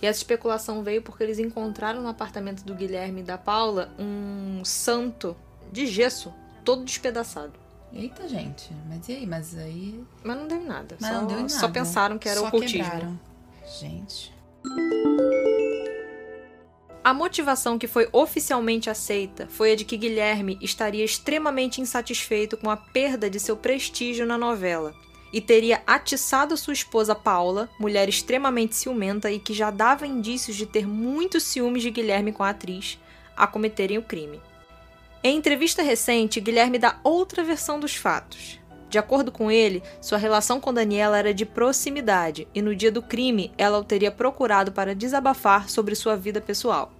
E 0.00 0.06
essa 0.06 0.18
especulação 0.18 0.82
veio 0.82 1.00
porque 1.02 1.22
eles 1.22 1.38
encontraram 1.38 2.02
no 2.02 2.08
apartamento 2.08 2.62
do 2.64 2.74
Guilherme 2.74 3.20
e 3.20 3.24
da 3.24 3.38
Paula 3.38 3.90
um 3.98 4.64
santo 4.64 5.36
de 5.70 5.86
gesso 5.86 6.32
todo 6.64 6.84
despedaçado. 6.84 7.52
Eita, 7.92 8.26
gente, 8.26 8.70
mas 8.88 9.08
e 9.08 9.12
aí? 9.12 9.26
Mas 9.26 9.56
aí. 9.56 10.04
Mas 10.24 10.36
não 10.38 10.48
deu 10.48 10.62
nada. 10.62 10.96
Mas 11.00 11.10
só, 11.10 11.20
não 11.20 11.26
deu 11.26 11.36
em 11.38 11.42
nada. 11.42 11.52
só 11.52 11.68
pensaram 11.68 12.18
que 12.18 12.28
era 12.28 12.40
Só 12.40 12.48
ocultismo. 12.48 12.84
quebraram. 12.84 13.20
Gente. 13.80 14.32
A 17.04 17.12
motivação 17.12 17.78
que 17.78 17.88
foi 17.88 18.08
oficialmente 18.12 18.88
aceita 18.88 19.48
foi 19.50 19.72
a 19.72 19.74
de 19.74 19.84
que 19.84 19.96
Guilherme 19.96 20.56
estaria 20.60 21.04
extremamente 21.04 21.80
insatisfeito 21.80 22.56
com 22.56 22.70
a 22.70 22.76
perda 22.76 23.28
de 23.28 23.40
seu 23.40 23.56
prestígio 23.56 24.24
na 24.24 24.38
novela 24.38 24.94
e 25.32 25.40
teria 25.40 25.82
atiçado 25.84 26.56
sua 26.56 26.74
esposa 26.74 27.12
Paula, 27.12 27.68
mulher 27.76 28.08
extremamente 28.08 28.76
ciumenta 28.76 29.32
e 29.32 29.40
que 29.40 29.52
já 29.52 29.70
dava 29.70 30.06
indícios 30.06 30.56
de 30.56 30.64
ter 30.64 30.86
muitos 30.86 31.42
ciúmes 31.42 31.82
de 31.82 31.90
Guilherme 31.90 32.30
com 32.30 32.44
a 32.44 32.50
atriz, 32.50 33.00
a 33.36 33.48
cometerem 33.48 33.98
o 33.98 34.02
crime. 34.02 34.40
Em 35.24 35.36
entrevista 35.36 35.82
recente, 35.82 36.40
Guilherme 36.40 36.78
dá 36.78 37.00
outra 37.02 37.42
versão 37.42 37.80
dos 37.80 37.96
fatos. 37.96 38.60
De 38.92 38.98
acordo 38.98 39.32
com 39.32 39.50
ele, 39.50 39.82
sua 40.02 40.18
relação 40.18 40.60
com 40.60 40.70
Daniela 40.70 41.16
era 41.16 41.32
de 41.32 41.46
proximidade 41.46 42.46
e 42.54 42.60
no 42.60 42.76
dia 42.76 42.92
do 42.92 43.00
crime 43.00 43.50
ela 43.56 43.78
o 43.78 43.84
teria 43.84 44.10
procurado 44.10 44.70
para 44.70 44.94
desabafar 44.94 45.70
sobre 45.70 45.94
sua 45.94 46.14
vida 46.14 46.42
pessoal. 46.42 46.92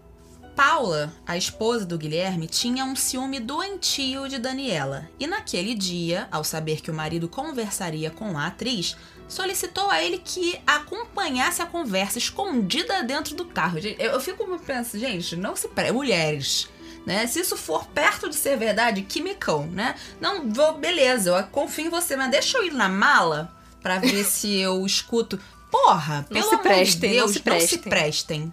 Paula, 0.56 1.12
a 1.26 1.36
esposa 1.36 1.84
do 1.84 1.98
Guilherme, 1.98 2.46
tinha 2.46 2.82
um 2.86 2.96
ciúme 2.96 3.38
doentio 3.38 4.26
de 4.26 4.38
Daniela 4.38 5.06
e 5.20 5.26
naquele 5.26 5.74
dia, 5.74 6.28
ao 6.30 6.42
saber 6.42 6.80
que 6.80 6.90
o 6.90 6.94
marido 6.94 7.28
conversaria 7.28 8.10
com 8.10 8.38
a 8.38 8.46
atriz, 8.46 8.96
solicitou 9.28 9.90
a 9.90 10.02
ele 10.02 10.16
que 10.16 10.58
acompanhasse 10.66 11.60
a 11.60 11.66
conversa 11.66 12.16
escondida 12.16 13.02
dentro 13.02 13.34
do 13.34 13.44
carro. 13.44 13.76
Eu 13.98 14.18
fico 14.18 14.46
pensando, 14.60 14.98
gente, 14.98 15.36
não 15.36 15.54
se 15.54 15.68
pre... 15.68 15.92
mulheres, 15.92 16.70
né? 17.06 17.26
Se 17.26 17.40
isso 17.40 17.56
for 17.56 17.86
perto 17.88 18.28
de 18.28 18.34
ser 18.36 18.56
verdade, 18.56 19.02
quimicão, 19.02 19.66
né? 19.66 19.94
Não, 20.20 20.50
vou, 20.50 20.74
beleza, 20.78 21.30
eu 21.30 21.42
confio 21.44 21.86
em 21.86 21.90
você, 21.90 22.16
mas 22.16 22.30
deixa 22.30 22.58
eu 22.58 22.64
ir 22.64 22.72
na 22.72 22.88
mala 22.88 23.52
pra 23.82 23.98
ver 23.98 24.24
se 24.24 24.54
eu 24.58 24.84
escuto. 24.86 25.38
Porra, 25.70 26.18
Não 26.30 26.40
pelo 26.40 26.48
se 26.48 26.54
amor 26.54 26.62
prestem, 26.62 27.10
de 27.10 27.16
não 27.16 27.24
Deus, 27.24 27.32
se 27.32 27.40
prestem. 27.40 27.78
prestem. 27.78 28.52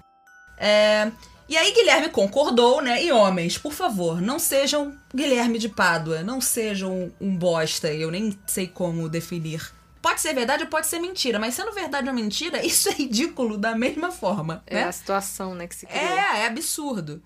É, 0.57 1.11
E 1.49 1.57
aí 1.57 1.73
Guilherme 1.73 2.09
concordou, 2.09 2.81
né? 2.81 3.03
E 3.03 3.11
homens, 3.11 3.57
por 3.57 3.73
favor, 3.73 4.21
não 4.21 4.39
sejam 4.39 4.95
Guilherme 5.13 5.57
de 5.59 5.67
Pádua, 5.69 6.21
não 6.23 6.39
sejam 6.39 7.11
um 7.19 7.35
bosta, 7.35 7.91
eu 7.91 8.09
nem 8.11 8.37
sei 8.47 8.67
como 8.67 9.09
definir. 9.09 9.69
Pode 10.01 10.21
ser 10.21 10.33
verdade 10.33 10.63
ou 10.63 10.69
pode 10.69 10.87
ser 10.87 10.99
mentira, 10.99 11.37
mas 11.39 11.55
sendo 11.55 11.73
verdade 11.73 12.07
ou 12.07 12.15
mentira, 12.15 12.63
isso 12.65 12.87
é 12.87 12.93
ridículo 12.93 13.57
da 13.57 13.75
mesma 13.75 14.11
forma, 14.11 14.63
É 14.65 14.75
né? 14.75 14.83
a 14.85 14.91
situação, 14.93 15.53
né, 15.53 15.67
que 15.67 15.75
se 15.75 15.85
criou. 15.85 16.01
É, 16.03 16.41
é 16.43 16.47
absurdo. 16.47 17.21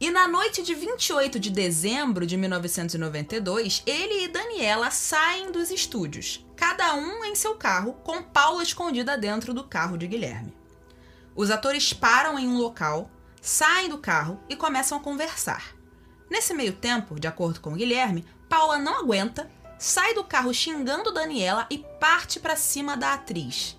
E 0.00 0.12
na 0.12 0.28
noite 0.28 0.62
de 0.62 0.76
28 0.76 1.40
de 1.40 1.50
dezembro 1.50 2.24
de 2.24 2.36
1992, 2.36 3.82
ele 3.84 4.24
e 4.24 4.28
Daniela 4.28 4.92
saem 4.92 5.50
dos 5.50 5.72
estúdios, 5.72 6.46
cada 6.54 6.94
um 6.94 7.24
em 7.24 7.34
seu 7.34 7.56
carro, 7.56 7.94
com 8.04 8.22
Paula 8.22 8.62
escondida 8.62 9.18
dentro 9.18 9.52
do 9.52 9.64
carro 9.64 9.98
de 9.98 10.06
Guilherme. 10.06 10.54
Os 11.34 11.50
atores 11.50 11.92
param 11.92 12.38
em 12.38 12.46
um 12.46 12.58
local, 12.58 13.10
saem 13.42 13.88
do 13.88 13.98
carro 13.98 14.38
e 14.48 14.54
começam 14.54 14.98
a 14.98 15.00
conversar. 15.00 15.74
Nesse 16.30 16.54
meio 16.54 16.74
tempo, 16.74 17.18
de 17.18 17.26
acordo 17.26 17.60
com 17.60 17.74
Guilherme, 17.74 18.24
Paula 18.48 18.78
não 18.78 19.00
aguenta, 19.00 19.50
sai 19.80 20.14
do 20.14 20.22
carro 20.22 20.54
xingando 20.54 21.12
Daniela 21.12 21.66
e 21.68 21.78
parte 21.78 22.38
para 22.38 22.54
cima 22.54 22.96
da 22.96 23.14
atriz. 23.14 23.77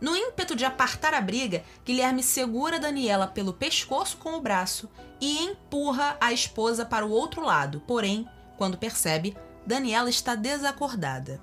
No 0.00 0.16
ímpeto 0.16 0.56
de 0.56 0.64
apartar 0.64 1.12
a 1.12 1.20
briga, 1.20 1.62
Guilherme 1.84 2.22
segura 2.22 2.78
Daniela 2.78 3.26
pelo 3.26 3.52
pescoço 3.52 4.16
com 4.16 4.34
o 4.34 4.40
braço 4.40 4.88
e 5.20 5.44
empurra 5.44 6.16
a 6.20 6.32
esposa 6.32 6.84
para 6.84 7.04
o 7.04 7.10
outro 7.10 7.44
lado. 7.44 7.82
Porém, 7.86 8.26
quando 8.56 8.78
percebe, 8.78 9.36
Daniela 9.66 10.08
está 10.08 10.34
desacordada. 10.34 11.40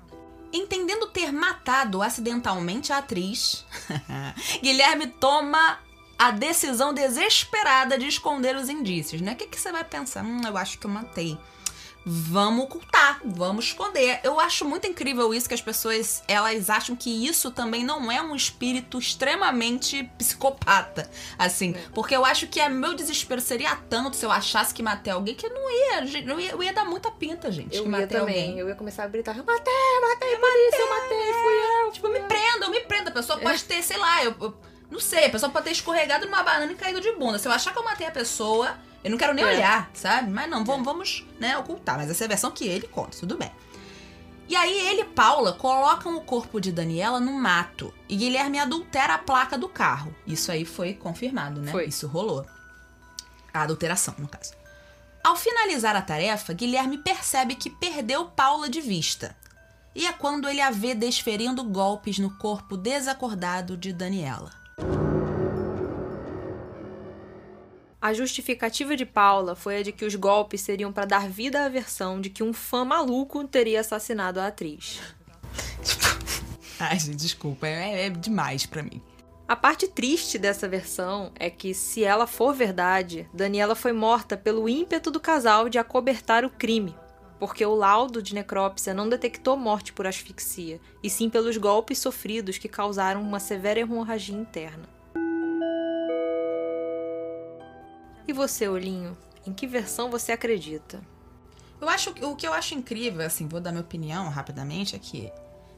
Entendendo 0.52 1.08
ter 1.08 1.30
matado 1.30 2.02
acidentalmente 2.02 2.92
a 2.92 2.98
atriz, 2.98 3.64
Guilherme 4.62 5.06
toma 5.06 5.78
a 6.18 6.32
decisão 6.32 6.92
desesperada 6.92 7.96
de 7.96 8.08
esconder 8.08 8.56
os 8.56 8.68
indícios, 8.68 9.20
né? 9.20 9.34
O 9.34 9.36
que, 9.36 9.46
que 9.46 9.60
você 9.60 9.70
vai 9.70 9.84
pensar? 9.84 10.24
Hum, 10.24 10.40
eu 10.44 10.56
acho 10.56 10.78
que 10.78 10.86
eu 10.86 10.90
matei 10.90 11.38
vamos 12.04 12.64
ocultar, 12.64 13.20
vamos 13.24 13.66
esconder. 13.66 14.20
Eu 14.22 14.40
acho 14.40 14.64
muito 14.64 14.86
incrível 14.86 15.34
isso 15.34 15.46
que 15.48 15.54
as 15.54 15.60
pessoas 15.60 16.22
elas 16.26 16.70
acham 16.70 16.96
que 16.96 17.26
isso 17.26 17.50
também 17.50 17.84
não 17.84 18.10
é 18.10 18.20
um 18.22 18.34
espírito 18.34 18.98
extremamente 18.98 20.04
psicopata, 20.16 21.10
assim, 21.38 21.74
porque 21.94 22.14
eu 22.16 22.24
acho 22.24 22.46
que 22.46 22.60
é 22.60 22.68
meu 22.68 22.94
desespero 22.94 23.40
seria 23.40 23.76
tanto 23.76 24.16
se 24.16 24.24
eu 24.24 24.30
achasse 24.30 24.72
que 24.72 24.82
matei 24.82 25.12
alguém 25.12 25.34
que 25.34 25.46
eu 25.46 25.50
não 25.50 25.70
ia, 25.70 26.22
eu 26.26 26.40
ia, 26.40 26.50
eu 26.52 26.62
ia 26.62 26.72
dar 26.72 26.84
muita 26.84 27.10
pinta, 27.10 27.50
gente, 27.52 27.76
Eu 27.76 27.82
que 27.82 27.88
ia 27.88 27.90
matei 27.90 28.06
também. 28.18 28.40
alguém. 28.42 28.58
Eu 28.58 28.68
ia 28.68 28.74
começar 28.74 29.04
a 29.04 29.08
gritar, 29.08 29.36
eu 29.36 29.44
matei, 29.44 29.72
eu 29.72 30.08
matei, 30.08 30.36
polícia, 30.36 30.78
eu 30.80 30.88
matei, 30.90 31.32
fui 31.32 31.52
eu. 31.86 31.92
Tipo, 31.92 32.08
me 32.08 32.20
prendam, 32.20 32.70
me 32.70 32.80
prendam. 32.80 33.08
A 33.08 33.14
pessoa 33.14 33.38
pode 33.38 33.64
ter, 33.64 33.82
sei 33.82 33.96
lá, 33.96 34.24
eu, 34.24 34.34
eu 34.40 34.54
não 34.90 35.00
sei, 35.00 35.26
a 35.26 35.30
pessoa 35.30 35.50
pode 35.50 35.66
ter 35.66 35.72
escorregado 35.72 36.26
numa 36.26 36.42
banana 36.42 36.72
e 36.72 36.74
caído 36.74 37.00
de 37.00 37.12
bunda. 37.12 37.38
Se 37.38 37.46
eu 37.46 37.52
achar 37.52 37.72
que 37.72 37.78
eu 37.78 37.84
matei 37.84 38.06
a 38.06 38.10
pessoa, 38.10 38.76
eu 39.04 39.10
não 39.10 39.18
quero 39.18 39.34
nem 39.34 39.44
É. 39.44 39.48
olhar, 39.54 39.90
sabe? 39.94 40.30
Mas 40.30 40.48
não, 40.48 40.64
vamos, 40.64 40.84
vamos, 40.84 41.26
né, 41.38 41.56
ocultar. 41.58 41.96
Mas 41.96 42.10
essa 42.10 42.24
é 42.24 42.26
a 42.26 42.28
versão 42.28 42.50
que 42.50 42.66
ele 42.66 42.88
conta, 42.88 43.18
tudo 43.18 43.36
bem. 43.36 43.50
E 44.48 44.56
aí 44.56 44.88
ele 44.88 45.02
e 45.02 45.04
Paula 45.04 45.52
colocam 45.52 46.16
o 46.16 46.22
corpo 46.22 46.58
de 46.58 46.72
Daniela 46.72 47.20
no 47.20 47.32
mato. 47.32 47.92
E 48.08 48.16
Guilherme 48.16 48.58
adultera 48.58 49.14
a 49.14 49.18
placa 49.18 49.58
do 49.58 49.68
carro. 49.68 50.14
Isso 50.26 50.50
aí 50.50 50.64
foi 50.64 50.94
confirmado, 50.94 51.60
né? 51.60 51.70
Foi. 51.70 51.84
Isso 51.86 52.06
rolou. 52.08 52.46
A 53.52 53.62
adulteração, 53.62 54.14
no 54.16 54.26
caso. 54.26 54.52
Ao 55.22 55.36
finalizar 55.36 55.94
a 55.94 56.00
tarefa, 56.00 56.54
Guilherme 56.54 56.96
percebe 56.96 57.54
que 57.56 57.68
perdeu 57.68 58.24
Paula 58.24 58.70
de 58.70 58.80
vista. 58.80 59.36
E 59.94 60.06
é 60.06 60.12
quando 60.12 60.48
ele 60.48 60.62
a 60.62 60.70
vê 60.70 60.94
desferindo 60.94 61.62
golpes 61.64 62.18
no 62.18 62.30
corpo 62.38 62.76
desacordado 62.76 63.76
de 63.76 63.92
Daniela. 63.92 64.50
A 68.00 68.12
justificativa 68.12 68.96
de 68.96 69.04
Paula 69.04 69.56
foi 69.56 69.78
a 69.78 69.82
de 69.82 69.90
que 69.90 70.04
os 70.04 70.14
golpes 70.14 70.60
seriam 70.60 70.92
para 70.92 71.04
dar 71.04 71.28
vida 71.28 71.64
à 71.64 71.68
versão 71.68 72.20
de 72.20 72.30
que 72.30 72.44
um 72.44 72.52
fã 72.52 72.84
maluco 72.84 73.42
teria 73.48 73.80
assassinado 73.80 74.38
a 74.38 74.46
atriz. 74.46 75.00
Ai, 76.78 76.96
gente, 76.96 77.16
desculpa, 77.16 77.66
é, 77.66 78.06
é 78.06 78.10
demais 78.10 78.64
pra 78.66 78.84
mim. 78.84 79.02
A 79.48 79.56
parte 79.56 79.88
triste 79.88 80.38
dessa 80.38 80.68
versão 80.68 81.32
é 81.34 81.50
que, 81.50 81.74
se 81.74 82.04
ela 82.04 82.26
for 82.26 82.54
verdade, 82.54 83.28
Daniela 83.34 83.74
foi 83.74 83.92
morta 83.92 84.36
pelo 84.36 84.68
ímpeto 84.68 85.10
do 85.10 85.18
casal 85.18 85.68
de 85.68 85.78
acobertar 85.78 86.44
o 86.44 86.50
crime, 86.50 86.94
porque 87.40 87.66
o 87.66 87.74
laudo 87.74 88.22
de 88.22 88.32
necrópsia 88.32 88.94
não 88.94 89.08
detectou 89.08 89.56
morte 89.56 89.92
por 89.92 90.06
asfixia, 90.06 90.80
e 91.02 91.10
sim 91.10 91.28
pelos 91.28 91.56
golpes 91.56 91.98
sofridos 91.98 92.58
que 92.58 92.68
causaram 92.68 93.22
uma 93.22 93.40
severa 93.40 93.80
hemorragia 93.80 94.36
interna. 94.36 94.98
E 98.28 98.32
você, 98.34 98.68
Olinho, 98.68 99.16
em 99.46 99.54
que 99.54 99.66
versão 99.66 100.10
você 100.10 100.32
acredita? 100.32 101.00
Eu 101.80 101.88
acho 101.88 102.10
o 102.10 102.36
que 102.36 102.46
eu 102.46 102.52
acho 102.52 102.74
incrível, 102.74 103.24
assim, 103.24 103.48
vou 103.48 103.58
dar 103.58 103.70
minha 103.70 103.80
opinião 103.80 104.28
rapidamente, 104.28 104.94
é 104.94 104.98
que, 104.98 105.32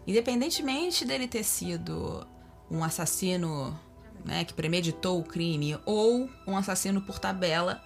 independentemente 0.04 1.04
dele 1.04 1.28
ter 1.28 1.44
sido 1.44 2.26
um 2.68 2.82
assassino 2.82 3.78
né, 4.24 4.44
que 4.44 4.52
premeditou 4.52 5.20
o 5.20 5.24
crime 5.24 5.78
ou 5.86 6.28
um 6.44 6.56
assassino 6.56 7.00
por 7.00 7.20
tabela, 7.20 7.80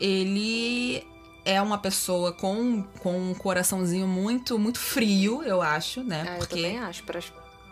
ele 0.00 1.06
é 1.44 1.60
uma 1.60 1.76
pessoa 1.76 2.32
com, 2.32 2.82
com 3.00 3.30
um 3.30 3.34
coraçãozinho 3.34 4.08
muito, 4.08 4.58
muito 4.58 4.78
frio, 4.78 5.42
eu 5.42 5.60
acho, 5.60 6.02
né? 6.02 6.24
Ah, 6.26 6.32
eu 6.32 6.38
Porque 6.38 6.62
também 6.62 6.78
acho, 6.78 7.04
pra, 7.04 7.20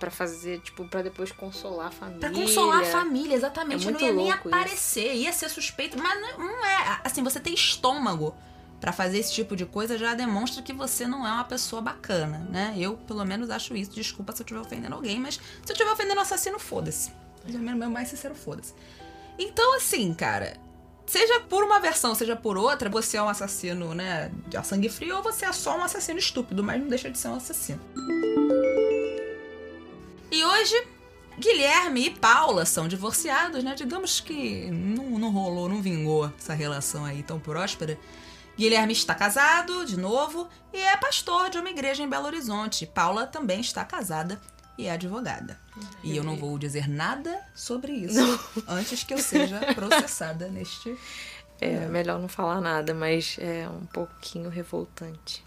pra 0.05 0.11
fazer, 0.11 0.61
tipo, 0.61 0.85
pra 0.87 1.01
depois 1.01 1.33
consolar 1.33 1.87
a 1.87 1.90
família. 1.90 2.21
Pra 2.21 2.31
consolar 2.31 2.81
a 2.83 2.85
família, 2.85 3.35
exatamente. 3.35 3.88
É 3.88 3.90
não 3.90 3.99
ia 4.01 4.07
nem 4.12 4.17
louco 4.27 4.49
isso. 4.49 4.49
aparecer, 4.49 5.14
ia 5.14 5.33
ser 5.33 5.49
suspeito. 5.49 5.97
Mas 5.99 6.21
não- 6.21 6.64
é. 6.67 7.01
Assim, 7.03 7.23
você 7.23 7.40
ter 7.40 7.51
estômago 7.51 8.35
pra 8.81 8.93
fazer 8.93 9.19
esse 9.19 9.33
tipo 9.33 9.57
de 9.57 9.64
coisa 9.64 9.97
já 9.97 10.12
demonstra 10.14 10.62
que 10.62 10.73
você 10.75 11.07
não 11.07 11.27
é 11.27 11.33
uma 11.33 11.45
pessoa 11.45 11.81
bacana, 11.81 12.47
né? 12.51 12.75
Eu, 12.77 12.99
pelo 12.99 13.25
menos, 13.25 13.49
acho 13.49 13.75
isso. 13.75 13.93
Desculpa 13.93 14.33
se 14.35 14.43
eu 14.43 14.45
estiver 14.45 14.61
ofendendo 14.61 14.95
alguém, 14.95 15.19
mas 15.19 15.37
se 15.37 15.40
eu 15.69 15.73
estiver 15.73 15.90
ofendendo 15.90 16.19
um 16.19 16.23
assassino, 16.23 16.59
foda-se. 16.59 17.11
Pelo 17.47 17.59
menos, 17.61 17.79
meu 17.81 17.88
mais 17.90 18.09
sincero, 18.09 18.35
foda-se. 18.35 18.75
Então, 19.38 19.75
assim, 19.77 20.12
cara. 20.12 20.62
Seja 21.07 21.38
por 21.40 21.62
uma 21.62 21.79
versão, 21.81 22.14
seja 22.14 22.35
por 22.35 22.57
outra, 22.57 22.88
você 22.88 23.19
é 23.19 23.23
um 23.23 23.29
assassino, 23.29 23.95
né, 23.95 24.31
de 24.49 24.67
sangue 24.67 24.88
frio, 24.88 25.17
ou 25.19 25.23
você 25.23 25.45
é 25.45 25.53
só 25.53 25.77
um 25.79 25.83
assassino 25.85 26.19
estúpido, 26.19 26.64
mas 26.64 26.81
não 26.81 26.88
deixa 26.88 27.11
de 27.11 27.19
ser 27.19 27.29
um 27.29 27.35
assassino. 27.35 27.79
Hoje, 30.64 30.88
Guilherme 31.38 32.07
e 32.07 32.11
Paula 32.11 32.64
são 32.64 32.88
divorciados, 32.88 33.62
né? 33.62 33.74
Digamos 33.74 34.18
que 34.18 34.70
não, 34.70 35.18
não 35.18 35.31
rolou, 35.31 35.68
não 35.68 35.83
vingou 35.83 36.33
essa 36.38 36.55
relação 36.55 37.05
aí 37.05 37.22
tão 37.22 37.38
próspera. 37.38 37.98
Guilherme 38.57 38.94
está 38.94 39.14
casado, 39.14 39.85
de 39.85 39.98
novo, 39.98 40.48
e 40.72 40.79
é 40.79 40.96
pastor 40.96 41.50
de 41.50 41.59
uma 41.59 41.68
igreja 41.68 42.03
em 42.03 42.09
Belo 42.09 42.24
Horizonte. 42.24 42.87
Paula 42.87 43.27
também 43.27 43.61
está 43.61 43.85
casada 43.85 44.40
e 44.79 44.87
é 44.87 44.92
advogada. 44.92 45.61
E 46.03 46.16
eu 46.16 46.24
não 46.24 46.35
vou 46.35 46.57
dizer 46.57 46.88
nada 46.88 47.46
sobre 47.55 47.92
isso 47.92 48.40
antes 48.66 49.05
que 49.05 49.12
eu 49.12 49.18
seja 49.18 49.61
processada 49.74 50.48
neste. 50.48 50.96
É, 51.61 51.87
melhor 51.88 52.18
não 52.18 52.29
falar 52.29 52.62
nada, 52.62 52.94
mas 52.94 53.37
é 53.38 53.68
um 53.68 53.85
pouquinho 53.85 54.48
revoltante. 54.48 55.44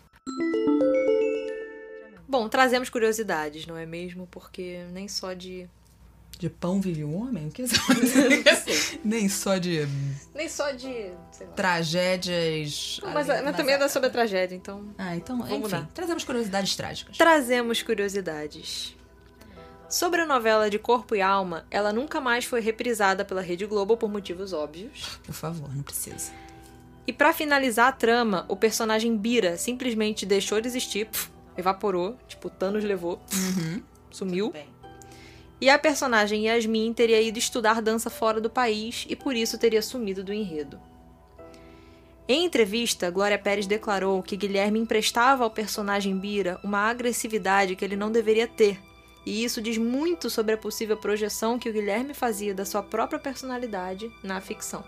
Bom, 2.27 2.49
trazemos 2.49 2.89
curiosidades, 2.89 3.65
não 3.65 3.77
é 3.77 3.85
mesmo? 3.85 4.27
Porque 4.27 4.83
nem 4.91 5.07
só 5.07 5.33
de. 5.33 5.69
De 6.37 6.49
pão 6.49 6.79
vive 6.79 7.03
o 7.03 7.13
homem? 7.13 7.47
O 7.47 7.51
que 7.51 7.63
pode 7.63 7.99
dizer? 8.01 8.99
Nem 9.03 9.27
só 9.27 9.57
de 9.57 9.87
Nem 10.35 10.47
só 10.47 10.69
de. 10.71 11.11
lá. 11.39 11.47
tragédias. 11.55 12.99
Não, 13.01 13.11
mas, 13.11 13.29
ali- 13.29 13.43
mas 13.43 13.55
também 13.55 13.73
é 13.75 13.87
sobre 13.87 14.09
a 14.09 14.11
tragédia, 14.11 14.55
então. 14.55 14.85
Ah, 14.97 15.15
então, 15.15 15.37
Vamos 15.37 15.51
enfim, 15.51 15.61
mudar. 15.63 15.89
trazemos 15.93 16.23
curiosidades 16.23 16.75
trágicas. 16.75 17.17
Trazemos 17.17 17.81
curiosidades. 17.81 18.95
Sobre 19.89 20.21
a 20.21 20.25
novela 20.25 20.69
de 20.69 20.77
Corpo 20.77 21.15
e 21.15 21.21
Alma, 21.21 21.65
ela 21.71 21.93
nunca 21.93 22.19
mais 22.19 22.43
foi 22.45 22.59
reprisada 22.59 23.23
pela 23.23 23.41
Rede 23.41 23.65
Globo 23.65 23.95
por 23.95 24.09
motivos 24.11 24.51
óbvios. 24.53 25.17
Por 25.23 25.33
favor, 25.33 25.73
não 25.73 25.81
precisa. 25.81 26.31
E 27.07 27.13
pra 27.13 27.31
finalizar 27.33 27.87
a 27.87 27.91
trama, 27.93 28.45
o 28.49 28.55
personagem 28.55 29.15
Bira 29.17 29.57
simplesmente 29.57 30.25
deixou 30.25 30.59
de 30.59 30.67
existir, 30.67 31.05
pf, 31.07 31.29
evaporou, 31.57 32.17
tipo, 32.27 32.49
Thanos 32.49 32.83
levou, 32.83 33.19
Uhum. 33.33 33.81
sumiu. 34.11 34.53
E 35.59 35.69
a 35.69 35.79
personagem 35.79 36.47
Yasmin 36.47 36.93
teria 36.93 37.19
ido 37.21 37.39
estudar 37.39 37.81
dança 37.81 38.09
fora 38.09 38.39
do 38.39 38.49
país 38.49 39.05
e 39.09 39.15
por 39.15 39.35
isso 39.35 39.57
teria 39.57 39.81
sumido 39.81 40.23
do 40.23 40.31
enredo. 40.31 40.79
Em 42.27 42.45
entrevista, 42.45 43.09
Glória 43.09 43.39
Pérez 43.39 43.65
declarou 43.65 44.21
que 44.21 44.35
Guilherme 44.35 44.79
emprestava 44.79 45.43
ao 45.45 45.49
personagem 45.49 46.17
Bira 46.17 46.59
uma 46.63 46.89
agressividade 46.89 47.75
que 47.75 47.85
ele 47.85 47.95
não 47.95 48.11
deveria 48.11 48.47
ter. 48.47 48.79
E 49.25 49.43
isso 49.43 49.61
diz 49.61 49.77
muito 49.77 50.29
sobre 50.29 50.53
a 50.53 50.57
possível 50.57 50.97
projeção 50.97 51.57
que 51.57 51.69
o 51.69 51.73
Guilherme 51.73 52.13
fazia 52.13 52.53
da 52.53 52.65
sua 52.65 52.83
própria 52.83 53.17
personalidade 53.19 54.11
na 54.21 54.39
ficção. 54.41 54.83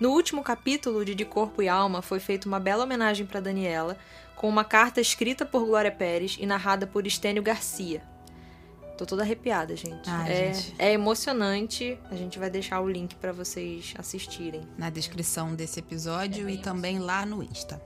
No 0.00 0.12
último 0.12 0.42
capítulo 0.42 1.04
de 1.04 1.14
De 1.14 1.26
Corpo 1.26 1.60
e 1.60 1.68
Alma 1.68 2.00
foi 2.00 2.18
feita 2.18 2.48
uma 2.48 2.58
bela 2.58 2.84
homenagem 2.84 3.26
para 3.26 3.38
Daniela, 3.38 3.98
com 4.34 4.48
uma 4.48 4.64
carta 4.64 4.98
escrita 4.98 5.44
por 5.44 5.66
Glória 5.66 5.92
Pérez 5.92 6.38
e 6.40 6.46
narrada 6.46 6.86
por 6.86 7.06
Estênio 7.06 7.42
Garcia. 7.42 8.02
Tô 8.96 9.04
toda 9.04 9.22
arrepiada, 9.22 9.76
gente. 9.76 10.08
Ai, 10.08 10.32
é, 10.32 10.54
gente. 10.54 10.74
é 10.78 10.92
emocionante. 10.94 11.98
A 12.10 12.16
gente 12.16 12.38
vai 12.38 12.48
deixar 12.48 12.80
o 12.80 12.88
link 12.88 13.14
pra 13.16 13.30
vocês 13.30 13.92
assistirem. 13.98 14.62
Na 14.78 14.88
descrição 14.88 15.54
desse 15.54 15.80
episódio 15.80 16.48
e 16.48 16.56
também 16.56 16.98
lá 16.98 17.26
no 17.26 17.42
Insta. 17.42 17.82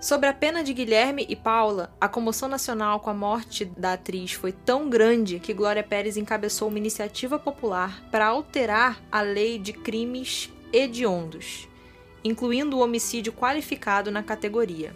Sobre 0.00 0.28
a 0.28 0.32
pena 0.32 0.64
de 0.64 0.72
Guilherme 0.72 1.26
e 1.28 1.36
Paula, 1.36 1.94
a 2.00 2.08
comoção 2.08 2.48
nacional 2.48 2.98
com 2.98 3.10
a 3.10 3.14
morte 3.14 3.66
da 3.76 3.92
atriz 3.92 4.32
foi 4.32 4.50
tão 4.50 4.90
grande 4.90 5.38
que 5.38 5.54
Glória 5.54 5.84
Pérez 5.84 6.16
encabeçou 6.16 6.66
uma 6.66 6.78
iniciativa 6.78 7.38
popular 7.38 8.02
para 8.10 8.26
alterar 8.26 9.00
a 9.12 9.20
lei 9.20 9.58
de 9.58 9.72
crimes 9.72 10.50
hediondos, 10.72 11.68
incluindo 12.22 12.76
o 12.76 12.80
homicídio 12.80 13.32
qualificado 13.32 14.10
na 14.10 14.22
categoria. 14.22 14.94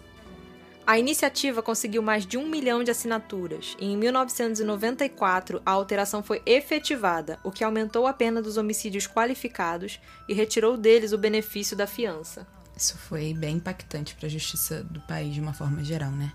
A 0.87 0.99
iniciativa 0.99 1.63
conseguiu 1.63 2.03
mais 2.03 2.27
de 2.27 2.37
um 2.37 2.47
milhão 2.47 2.83
de 2.83 2.91
assinaturas 2.91 3.75
e 3.79 3.87
em 3.87 3.97
1994 3.97 5.59
a 5.65 5.71
alteração 5.71 6.21
foi 6.21 6.43
efetivada, 6.45 7.39
o 7.43 7.51
que 7.51 7.63
aumentou 7.63 8.05
a 8.05 8.13
pena 8.13 8.39
dos 8.39 8.55
homicídios 8.55 9.07
qualificados 9.07 9.99
e 10.29 10.33
retirou 10.33 10.77
deles 10.77 11.11
o 11.11 11.17
benefício 11.17 11.75
da 11.75 11.87
fiança. 11.87 12.45
Isso 12.77 12.97
foi 12.97 13.33
bem 13.33 13.55
impactante 13.55 14.13
para 14.13 14.27
a 14.27 14.29
justiça 14.29 14.83
do 14.83 14.99
país 15.01 15.33
de 15.33 15.41
uma 15.41 15.53
forma 15.53 15.83
geral, 15.83 16.11
né? 16.11 16.31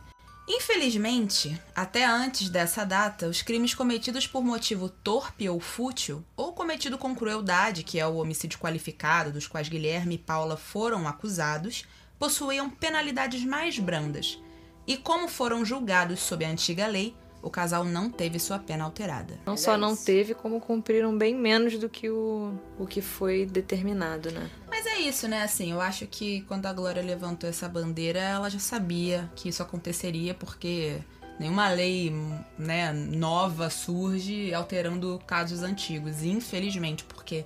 Infelizmente, 0.52 1.56
até 1.76 2.04
antes 2.04 2.50
dessa 2.50 2.84
data, 2.84 3.28
os 3.28 3.40
crimes 3.40 3.72
cometidos 3.72 4.26
por 4.26 4.42
motivo 4.42 4.88
torpe 4.88 5.48
ou 5.48 5.60
fútil, 5.60 6.24
ou 6.36 6.52
cometido 6.52 6.98
com 6.98 7.14
crueldade, 7.14 7.84
que 7.84 8.00
é 8.00 8.06
o 8.06 8.16
homicídio 8.16 8.58
qualificado, 8.58 9.30
dos 9.30 9.46
quais 9.46 9.68
Guilherme 9.68 10.16
e 10.16 10.18
Paula 10.18 10.56
foram 10.56 11.06
acusados, 11.06 11.84
possuíam 12.18 12.68
penalidades 12.68 13.44
mais 13.44 13.78
brandas. 13.78 14.42
E 14.88 14.96
como 14.96 15.28
foram 15.28 15.64
julgados 15.64 16.18
sob 16.18 16.44
a 16.44 16.48
antiga 16.48 16.88
lei, 16.88 17.14
o 17.42 17.50
casal 17.50 17.84
não 17.84 18.10
teve 18.10 18.38
sua 18.38 18.58
pena 18.58 18.84
alterada. 18.84 19.38
Não 19.46 19.56
só 19.56 19.76
não 19.76 19.96
teve, 19.96 20.34
como 20.34 20.60
cumpriram 20.60 21.16
bem 21.16 21.34
menos 21.34 21.78
do 21.78 21.88
que 21.88 22.10
o, 22.10 22.52
o 22.78 22.86
que 22.86 23.00
foi 23.00 23.46
determinado, 23.46 24.30
né? 24.30 24.50
Mas 24.68 24.86
é 24.86 24.98
isso, 24.98 25.26
né? 25.26 25.42
Assim, 25.42 25.72
eu 25.72 25.80
acho 25.80 26.06
que 26.06 26.42
quando 26.42 26.66
a 26.66 26.72
Glória 26.72 27.02
levantou 27.02 27.48
essa 27.48 27.68
bandeira, 27.68 28.18
ela 28.18 28.48
já 28.48 28.58
sabia 28.58 29.30
que 29.34 29.48
isso 29.48 29.62
aconteceria, 29.62 30.34
porque 30.34 30.98
nenhuma 31.38 31.68
lei 31.70 32.12
né, 32.58 32.92
nova 32.92 33.70
surge 33.70 34.52
alterando 34.52 35.20
casos 35.26 35.62
antigos. 35.62 36.22
Infelizmente, 36.22 37.04
porque 37.04 37.44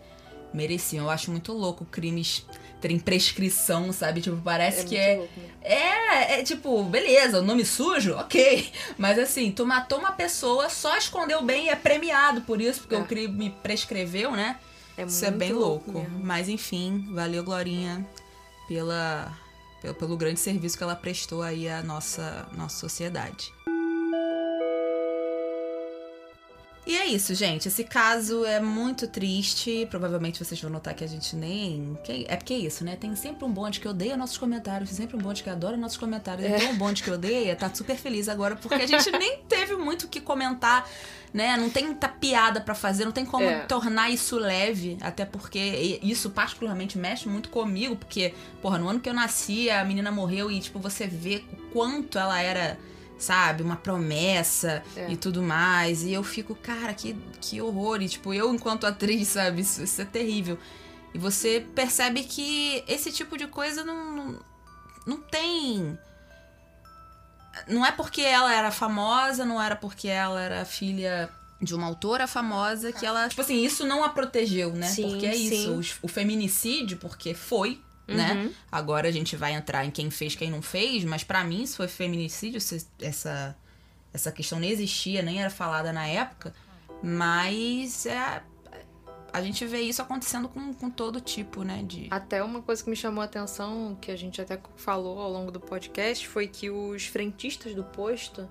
mereciam. 0.52 1.04
Eu 1.04 1.10
acho 1.10 1.30
muito 1.30 1.52
louco 1.52 1.84
crimes 1.84 2.46
terem 2.84 2.98
prescrição, 2.98 3.90
sabe? 3.94 4.20
Tipo, 4.20 4.36
parece 4.44 4.84
que 4.84 4.94
é. 4.94 5.16
louco, 5.16 5.40
né? 5.40 5.48
É, 5.62 6.40
é 6.40 6.42
tipo, 6.42 6.82
beleza, 6.84 7.38
o 7.40 7.42
nome 7.42 7.64
sujo, 7.64 8.12
ok. 8.20 8.70
Mas 8.98 9.18
assim, 9.18 9.50
tu 9.50 9.64
matou 9.64 9.98
uma 9.98 10.12
pessoa, 10.12 10.68
só 10.68 10.94
escondeu 10.98 11.40
bem 11.42 11.66
e 11.66 11.68
é 11.70 11.76
premiado 11.76 12.42
por 12.42 12.60
isso, 12.60 12.80
porque 12.80 12.94
É. 12.94 12.98
o 12.98 13.06
crime 13.06 13.56
prescreveu, 13.62 14.32
né? 14.32 14.58
É 14.98 15.04
Isso 15.04 15.24
é 15.24 15.30
bem 15.30 15.50
louco. 15.54 15.90
mesmo. 15.98 16.20
Mas 16.22 16.46
enfim, 16.50 17.08
valeu, 17.14 17.42
Glorinha, 17.42 18.06
pela, 18.68 19.32
pelo, 19.80 19.94
pelo 19.94 20.16
grande 20.18 20.38
serviço 20.38 20.76
que 20.76 20.82
ela 20.84 20.94
prestou 20.94 21.42
aí 21.42 21.66
à 21.66 21.82
nossa, 21.82 22.46
nossa 22.54 22.76
sociedade. 22.76 23.50
É 27.04 27.08
isso, 27.08 27.34
gente. 27.34 27.68
Esse 27.68 27.84
caso 27.84 28.44
é 28.44 28.58
muito 28.60 29.06
triste. 29.06 29.86
Provavelmente 29.90 30.42
vocês 30.44 30.60
vão 30.60 30.70
notar 30.70 30.94
que 30.94 31.04
a 31.04 31.06
gente 31.06 31.36
nem. 31.36 31.96
É 32.28 32.36
porque 32.36 32.52
é 32.54 32.58
isso, 32.58 32.84
né? 32.84 32.96
Tem 32.96 33.14
sempre 33.16 33.44
um 33.44 33.52
bonde 33.52 33.80
que 33.80 33.88
odeia 33.88 34.16
nossos 34.16 34.38
comentários, 34.38 34.90
tem 34.90 34.96
sempre 34.98 35.16
um 35.16 35.20
bonde 35.20 35.42
que 35.42 35.50
adora 35.50 35.76
nossos 35.76 35.96
comentários. 35.98 36.48
Então 36.50 36.72
o 36.72 36.76
bonde 36.76 37.02
que 37.02 37.10
odeia 37.10 37.54
tá 37.56 37.72
super 37.74 37.96
feliz 37.96 38.28
agora, 38.28 38.56
porque 38.56 38.82
a 38.82 38.86
gente 38.86 39.10
nem 39.16 39.38
teve 39.48 39.76
muito 39.76 40.04
o 40.04 40.08
que 40.08 40.20
comentar, 40.20 40.88
né? 41.32 41.56
Não 41.56 41.68
tem 41.70 41.86
muita 41.86 42.08
piada 42.08 42.60
pra 42.60 42.74
fazer, 42.74 43.04
não 43.04 43.12
tem 43.12 43.24
como 43.24 43.44
É. 43.44 43.60
tornar 43.60 44.10
isso 44.10 44.36
leve, 44.38 44.96
até 45.00 45.24
porque 45.24 45.98
isso 46.02 46.30
particularmente 46.30 46.96
mexe 46.98 47.28
muito 47.28 47.48
comigo, 47.48 47.96
porque, 47.96 48.32
porra, 48.62 48.78
no 48.78 48.88
ano 48.88 49.00
que 49.00 49.08
eu 49.08 49.14
nasci, 49.14 49.68
a 49.70 49.84
menina 49.84 50.10
morreu 50.10 50.50
e, 50.50 50.60
tipo, 50.60 50.78
você 50.78 51.06
vê 51.06 51.44
o 51.52 51.56
quanto 51.72 52.18
ela 52.18 52.40
era, 52.40 52.78
sabe, 53.18 53.62
uma 53.62 53.76
promessa 53.76 54.82
É. 54.96 55.10
e 55.10 55.16
tudo 55.16 55.42
mais. 55.42 56.02
E 56.02 56.12
eu 56.12 56.22
fico, 56.22 56.54
cara, 56.54 56.92
que, 56.94 57.16
que 57.40 57.60
horror. 57.62 58.02
E, 58.02 58.08
tipo, 58.08 58.32
eu, 58.34 58.52
enquanto 58.54 58.86
atriz, 58.86 59.28
sabe, 59.28 59.60
isso, 59.62 59.82
isso 59.82 60.00
é 60.02 60.04
terrível. 60.04 60.58
E 61.14 61.18
você 61.18 61.64
percebe 61.74 62.24
que 62.24 62.82
esse 62.88 63.12
tipo 63.12 63.38
de 63.38 63.46
coisa 63.46 63.84
não, 63.84 64.16
não, 64.16 64.40
não 65.06 65.16
tem. 65.20 65.96
Não 67.68 67.86
é 67.86 67.92
porque 67.92 68.20
ela 68.20 68.52
era 68.52 68.70
famosa, 68.72 69.44
não 69.44 69.62
era 69.62 69.76
porque 69.76 70.08
ela 70.08 70.40
era 70.40 70.64
filha 70.64 71.30
de 71.62 71.72
uma 71.74 71.86
autora 71.86 72.26
famosa 72.26 72.92
que 72.92 73.06
ela. 73.06 73.28
Tipo 73.28 73.40
assim, 73.42 73.64
isso 73.64 73.86
não 73.86 74.02
a 74.02 74.08
protegeu, 74.08 74.72
né? 74.72 74.88
Sim, 74.88 75.08
porque 75.10 75.26
é 75.26 75.36
isso. 75.36 75.54
sim. 75.56 75.78
os- 75.78 75.94
O 76.02 76.08
feminicídio, 76.08 76.96
porque 76.98 77.32
foi, 77.32 77.80
né? 78.06 78.34
Uhum. 78.34 78.52
Agora 78.70 79.08
a 79.08 79.10
gente 79.12 79.36
vai 79.36 79.52
entrar 79.54 79.84
em 79.84 79.90
quem 79.90 80.10
fez, 80.10 80.34
quem 80.34 80.50
não 80.50 80.60
fez, 80.62 81.04
mas 81.04 81.24
pra 81.24 81.42
mim 81.44 81.62
isso 81.62 81.76
foi 81.76 81.88
feminicídio, 81.88 82.60
se- 82.60 82.86
essa, 83.00 83.56
essa 84.12 84.30
questão 84.32 84.58
nem 84.58 84.70
existia, 84.70 85.22
nem 85.22 85.40
era 85.40 85.50
falada 85.50 85.92
na 85.92 86.06
época, 86.06 86.54
mas 87.02 88.06
é, 88.06 88.42
a 89.32 89.42
gente 89.42 89.64
vê 89.66 89.80
isso 89.80 90.00
acontecendo 90.00 90.48
com, 90.48 90.72
com 90.72 90.90
todo 90.90 91.20
tipo, 91.20 91.62
né, 91.62 91.82
de... 91.82 92.08
Até 92.10 92.42
uma 92.42 92.62
coisa 92.62 92.82
que 92.82 92.90
me 92.90 92.96
chamou 92.96 93.22
a 93.22 93.24
atenção, 93.24 93.96
que 94.00 94.10
a 94.10 94.16
gente 94.16 94.40
até 94.40 94.58
falou 94.76 95.18
ao 95.20 95.30
longo 95.30 95.50
do 95.50 95.60
podcast, 95.60 96.26
foi 96.28 96.46
que 96.46 96.70
os 96.70 97.06
frentistas 97.06 97.74
do 97.74 97.84
posto, 97.84 98.48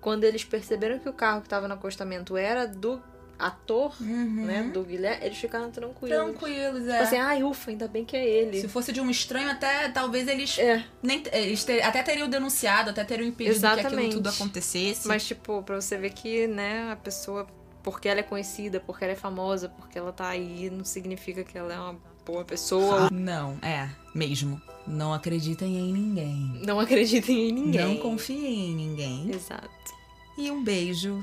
quando 0.00 0.24
eles 0.24 0.44
perceberam 0.44 0.98
que 0.98 1.08
o 1.08 1.12
carro 1.12 1.40
que 1.40 1.46
estava 1.46 1.66
no 1.66 1.74
acostamento 1.74 2.36
era 2.36 2.66
do 2.66 3.02
ator, 3.38 3.94
Uhum. 4.00 4.44
né, 4.46 4.62
do 4.72 4.82
Guilherme, 4.84 5.26
eles 5.26 5.38
ficaram 5.38 5.70
tranquilos. 5.70 6.16
Tranquilos, 6.16 6.80
Tipo 6.80 6.90
é. 6.90 6.98
assim, 7.00 7.16
ai, 7.16 7.42
ufa, 7.42 7.70
ainda 7.70 7.88
bem 7.88 8.04
que 8.04 8.16
é 8.16 8.26
ele. 8.28 8.60
Se 8.60 8.68
fosse 8.68 8.92
de 8.92 9.00
um 9.00 9.10
estranho, 9.10 9.50
até 9.50 9.88
talvez 9.88 10.28
eles, 10.28 10.58
É, 10.58 10.84
nem, 11.02 11.22
eles 11.32 11.64
ter- 11.64 11.82
até 11.82 12.02
teriam 12.02 12.28
denunciado, 12.28 12.90
até 12.90 13.02
teriam 13.04 13.26
impedido 13.28 13.58
que 13.60 13.66
aquilo 13.66 13.80
Exatamente. 13.86 14.14
tudo 14.16 14.28
acontecesse. 14.28 15.08
mas 15.08 15.26
tipo, 15.26 15.62
pra 15.62 15.80
você 15.80 15.96
ver 15.98 16.10
que, 16.10 16.46
né, 16.46 16.90
a 16.92 16.96
pessoa, 16.96 17.46
porque 17.82 18.08
ela 18.08 18.20
é 18.20 18.22
conhecida, 18.22 18.80
porque 18.80 19.04
ela 19.04 19.12
é 19.12 19.16
famosa, 19.16 19.68
porque 19.68 19.98
ela 19.98 20.12
tá 20.12 20.28
aí, 20.28 20.70
não 20.70 20.84
significa 20.84 21.44
que 21.44 21.56
ela 21.58 21.74
é 21.74 21.78
uma 21.78 21.96
boa 22.24 22.44
pessoa. 22.44 23.10
Não, 23.12 23.58
é, 23.60 23.88
mesmo. 24.14 24.60
Não 24.86 25.12
acreditem 25.12 25.76
em 25.76 25.92
ninguém. 25.92 26.60
Não 26.64 26.78
acreditem 26.80 27.48
em 27.48 27.52
ninguém. 27.52 27.84
Não 27.86 27.96
confiem 27.98 28.70
em 28.70 28.74
ninguém. 28.74 29.30
Exato. 29.30 29.68
E 30.38 30.50
um 30.50 30.62
beijo. 30.64 31.22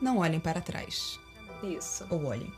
Não 0.00 0.18
olhem 0.18 0.40
para 0.40 0.60
trás. 0.60 1.18
Isso. 1.62 2.06
Ou 2.10 2.24
olhem. 2.26 2.52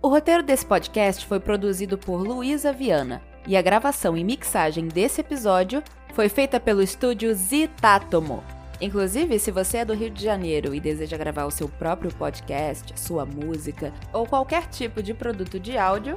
O 0.00 0.08
roteiro 0.08 0.42
desse 0.42 0.66
podcast 0.66 1.26
foi 1.26 1.40
produzido 1.40 1.96
por 1.96 2.20
Luísa 2.20 2.72
Viana 2.72 3.22
e 3.46 3.56
a 3.56 3.62
gravação 3.62 4.16
e 4.16 4.22
mixagem 4.22 4.86
desse 4.86 5.20
episódio 5.20 5.82
foi 6.12 6.28
feita 6.28 6.60
pelo 6.60 6.82
estúdio 6.82 7.34
Zitatomo. 7.34 8.44
Inclusive, 8.80 9.38
se 9.38 9.50
você 9.50 9.78
é 9.78 9.84
do 9.84 9.94
Rio 9.94 10.10
de 10.10 10.22
Janeiro 10.22 10.74
e 10.74 10.80
deseja 10.80 11.16
gravar 11.16 11.44
o 11.44 11.50
seu 11.50 11.68
próprio 11.68 12.12
podcast, 12.14 12.92
sua 13.00 13.24
música 13.24 13.92
ou 14.12 14.26
qualquer 14.26 14.66
tipo 14.68 15.02
de 15.02 15.14
produto 15.14 15.58
de 15.58 15.78
áudio, 15.78 16.16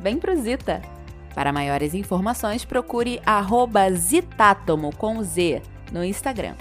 vem 0.00 0.18
pro 0.18 0.36
Zita! 0.36 0.80
Para 1.34 1.52
maiores 1.52 1.94
informações, 1.94 2.64
procure 2.64 3.20
arroba 3.26 3.90
Zitatomo 3.92 4.94
com 4.96 5.22
Z 5.22 5.62
no 5.92 6.04
Instagram. 6.04 6.54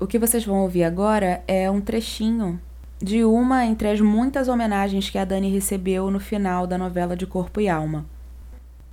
O 0.00 0.06
que 0.06 0.16
vocês 0.16 0.44
vão 0.44 0.62
ouvir 0.62 0.84
agora 0.84 1.42
é 1.48 1.68
um 1.68 1.80
trechinho 1.80 2.60
de 3.02 3.24
uma 3.24 3.66
entre 3.66 3.88
as 3.88 4.00
muitas 4.00 4.46
homenagens 4.46 5.10
que 5.10 5.18
a 5.18 5.24
Dani 5.24 5.50
recebeu 5.50 6.08
no 6.08 6.20
final 6.20 6.68
da 6.68 6.78
novela 6.78 7.16
de 7.16 7.26
Corpo 7.26 7.60
e 7.60 7.68
Alma. 7.68 8.06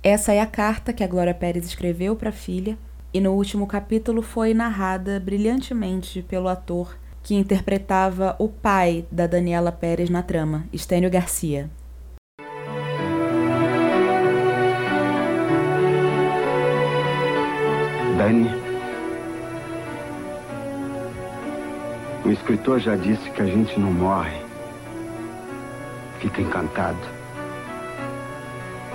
Essa 0.02 0.32
é 0.32 0.40
a 0.40 0.46
carta 0.46 0.92
que 0.92 1.04
a 1.04 1.06
Glória 1.06 1.32
Pérez 1.32 1.64
escreveu 1.64 2.16
para 2.16 2.30
a 2.30 2.32
filha 2.32 2.76
e 3.14 3.20
no 3.20 3.34
último 3.34 3.68
capítulo 3.68 4.20
foi 4.20 4.52
narrada 4.52 5.20
brilhantemente 5.20 6.22
pelo 6.22 6.48
ator 6.48 6.98
que 7.22 7.36
interpretava 7.36 8.34
o 8.36 8.48
pai 8.48 9.06
da 9.08 9.28
Daniela 9.28 9.70
Pérez 9.70 10.10
na 10.10 10.24
trama, 10.24 10.64
Estênio 10.72 11.08
Garcia. 11.08 11.70
Dani, 18.18 18.65
o 22.26 22.32
escritor 22.32 22.80
já 22.80 22.96
disse 22.96 23.30
que 23.30 23.40
a 23.40 23.46
gente 23.46 23.78
não 23.78 23.92
morre, 23.92 24.36
fica 26.18 26.42
encantado. 26.42 26.98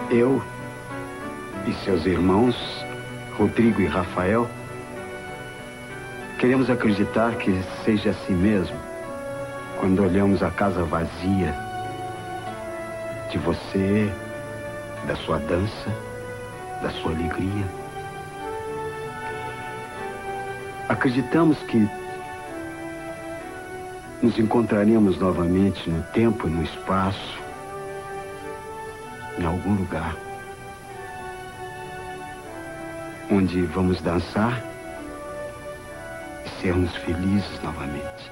Eu 0.10 0.44
e 1.65 1.74
seus 1.86 2.06
irmãos, 2.06 2.58
Rodrigo 3.38 3.80
e 3.80 3.86
Rafael, 3.86 4.50
queremos 6.39 6.70
acreditar 6.70 7.36
que 7.36 7.58
seja 7.86 8.10
assim 8.10 8.34
mesmo 8.34 8.76
quando 9.80 10.04
olhamos 10.04 10.44
a 10.44 10.52
casa 10.52 10.84
vazia 10.84 11.56
de 13.32 13.38
você, 13.38 14.12
da 15.08 15.15
sua 15.15 15.38
dança, 15.38 15.89
da 16.82 16.89
sua 16.89 17.13
alegria. 17.13 17.65
Acreditamos 20.89 21.58
que 21.60 22.01
nos 24.22 24.38
encontraremos 24.38 25.18
novamente 25.18 25.90
no 25.90 26.04
tempo 26.14 26.48
e 26.48 26.52
no 26.52 26.64
espaço, 26.64 27.40
em 29.40 29.46
algum 29.46 29.76
lugar, 29.76 30.16
onde 33.32 33.64
vamos 33.64 34.00
dançar 34.02 34.64
e 36.46 36.62
sermos 36.62 36.96
felizes 36.98 37.62
novamente. 37.64 38.32